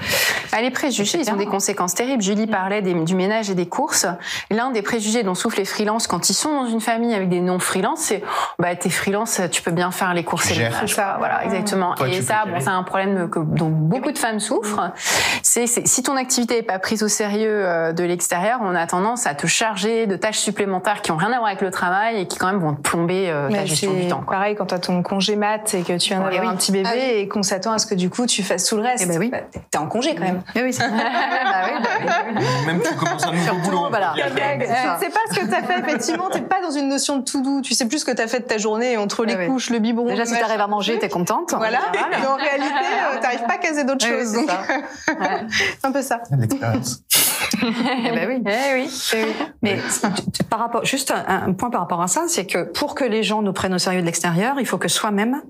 [0.51, 2.21] Ah, les préjugés, ils ont des conséquences terribles.
[2.21, 4.05] Julie parlait des- du ménage et des courses.
[4.51, 7.39] L'un des préjugés dont souffrent les freelances quand ils sont dans une famille avec des
[7.41, 8.21] non-freelances, c'est
[8.59, 10.93] bah t'es freelance, tu peux bien faire les courses Tu et les ménages.
[10.95, 11.15] quoi.
[11.19, 11.95] Voilà, exactement.
[11.95, 14.91] Toi, et ça, bon, c'est un problème que, dont beaucoup de femmes souffrent.
[15.41, 18.85] C'est c'est- si ton activité est pas prise au sérieux euh, de l'extérieur, on a
[18.87, 20.64] tendance à te charger de tâches supplémentaires
[21.01, 23.29] qui ont rien à voir avec le travail et qui quand même vont te plomber
[23.29, 24.21] euh, ta gestion du temps.
[24.25, 24.35] quoi.
[24.37, 26.47] pareil quand t'as ton congé mat et que tu viens d'avoir oui.
[26.47, 27.01] un petit bébé Ah oui.
[27.01, 29.03] et qu'on s'attend à ce que du coup tu fasses tout le reste.
[29.05, 29.29] Eh ben oui.
[29.29, 29.39] Bah,
[29.71, 30.41] t'es- en congé quand même.
[30.55, 32.43] Oui, oui, c'est bah oui, bah oui.
[32.65, 33.85] Même tu commences un nouveau boulot.
[33.89, 34.13] voilà.
[34.15, 34.97] ça.
[34.99, 37.41] Tu sais pas ce que t'as fait, effectivement, t'es pas dans une notion de tout
[37.41, 37.61] doux.
[37.61, 39.47] Tu sais plus ce que t'as fait de ta journée entre les Ouais, ouais.
[39.47, 40.07] couches, le biberon.
[40.07, 41.53] Déjà, si t'arrives à manger, t'es contente.
[41.55, 41.79] Voilà.
[41.93, 42.65] Et en réalité,
[43.13, 44.27] euh, t'arrives pas à caser d'autres choses.
[44.27, 45.17] c'est donc, ça.
[45.83, 46.19] un peu ça.
[46.37, 47.01] L'expérience.
[47.61, 48.43] Eh ben oui.
[48.45, 49.25] Eh oui, eh.
[49.61, 49.77] Mais
[50.55, 53.23] par rapport, juste un, un point par rapport à ça, c'est que pour que les
[53.23, 55.41] gens nous prennent au sérieux de l'extérieur, il faut que soi-même,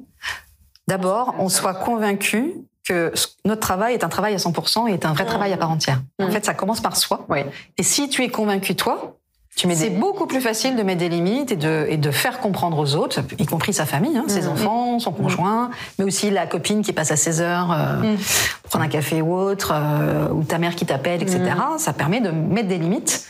[0.88, 2.54] d'abord, on soit convaincu
[2.88, 3.12] que
[3.46, 6.02] notre travail est un travail à 100% et est un vrai travail à part entière.
[6.22, 6.32] En Mm.
[6.32, 7.26] fait, ça commence par soi.
[7.30, 7.40] Oui.
[7.78, 9.18] Et si tu es convaincu toi,
[9.56, 12.96] c'est beaucoup plus facile de mettre des limites et de, et de faire comprendre aux
[12.96, 14.52] autres, y compris sa famille, hein, ses Mhm.
[14.52, 18.16] enfants, son conjoint, mais aussi la copine qui passe à 16 heures euh,
[18.64, 21.40] prendre un café ou autre, euh, ou ta mère qui t'appelle, etc.
[21.78, 23.26] Ça permet de mettre des limites,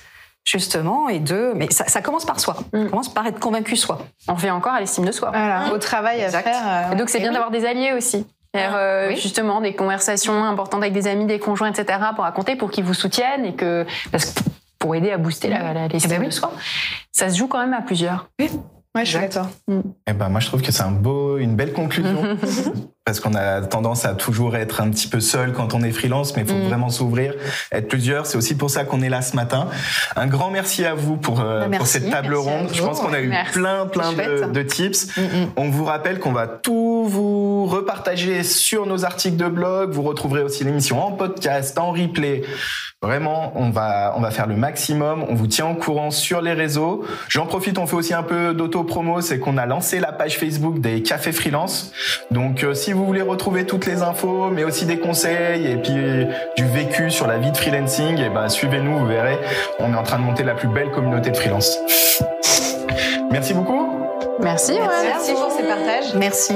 [0.45, 1.51] justement, et de...
[1.55, 2.55] Mais ça, ça commence par soi.
[2.73, 2.89] Ça Mhm.
[2.89, 3.97] commence par être convaincu soi.
[4.27, 5.29] On fait encore à l'estime de soi.
[5.31, 5.73] Voilà.
[5.73, 6.43] Au travail à Exact.
[6.43, 6.61] faire.
[6.65, 7.33] euh, Et donc c'est bien oui.
[7.33, 8.25] d'avoir des alliés aussi.
[8.53, 9.17] C'est-à-dire, euh, Oui.
[9.17, 11.99] justement des conversations importantes avec des amis, des conjoints, etc.
[12.15, 14.39] pour raconter, pour qu'ils vous soutiennent et que parce que
[14.79, 16.27] pour aider à booster la, la- l'estime Eh ben oui.
[16.27, 16.51] de soi.
[17.11, 18.29] Ça se joue quand même à plusieurs.
[18.39, 18.49] Ouais,
[19.03, 19.47] je suis d'accord.
[20.07, 22.37] Eh ben, moi, je trouve que c'est un beau, une belle conclusion.
[23.05, 26.35] parce qu'on a tendance à toujours être un petit peu seul quand on est freelance,
[26.35, 26.67] mais il faut Mm.
[26.67, 27.35] vraiment s'ouvrir,
[27.71, 28.25] être plusieurs.
[28.25, 29.67] C'est aussi pour ça qu'on est là ce matin.
[30.15, 32.69] Un grand merci à vous pour, euh, Bah, merci, pour cette table ronde.
[32.73, 33.53] Je pense qu'on a eu Merci.
[33.53, 35.15] plein, plein de tips.
[35.17, 35.47] Mm, mm.
[35.57, 39.91] On vous rappelle qu'on va tout vous repartager sur nos articles de blog.
[39.91, 42.41] Vous retrouverez aussi l'émission en podcast, en replay.
[43.03, 45.25] Vraiment, on va, on va faire le maximum.
[45.29, 47.05] On vous tient au courant sur les réseaux.
[47.29, 49.21] J'en profite, on fait aussi un peu d'auto-promo.
[49.21, 51.91] C'est qu'on a lancé la page Facebook des cafés freelance.
[52.31, 56.27] Donc, euh, si vous voulez retrouver toutes les infos, mais aussi des conseils et puis
[56.57, 59.37] du vécu sur la vie de freelancing, et eh ben suivez-nous, vous verrez,
[59.79, 61.77] on est en train de monter la plus belle communauté de freelance.
[63.31, 63.89] Merci beaucoup.
[64.39, 66.13] Merci, Merci pour ces partages.
[66.15, 66.53] Merci.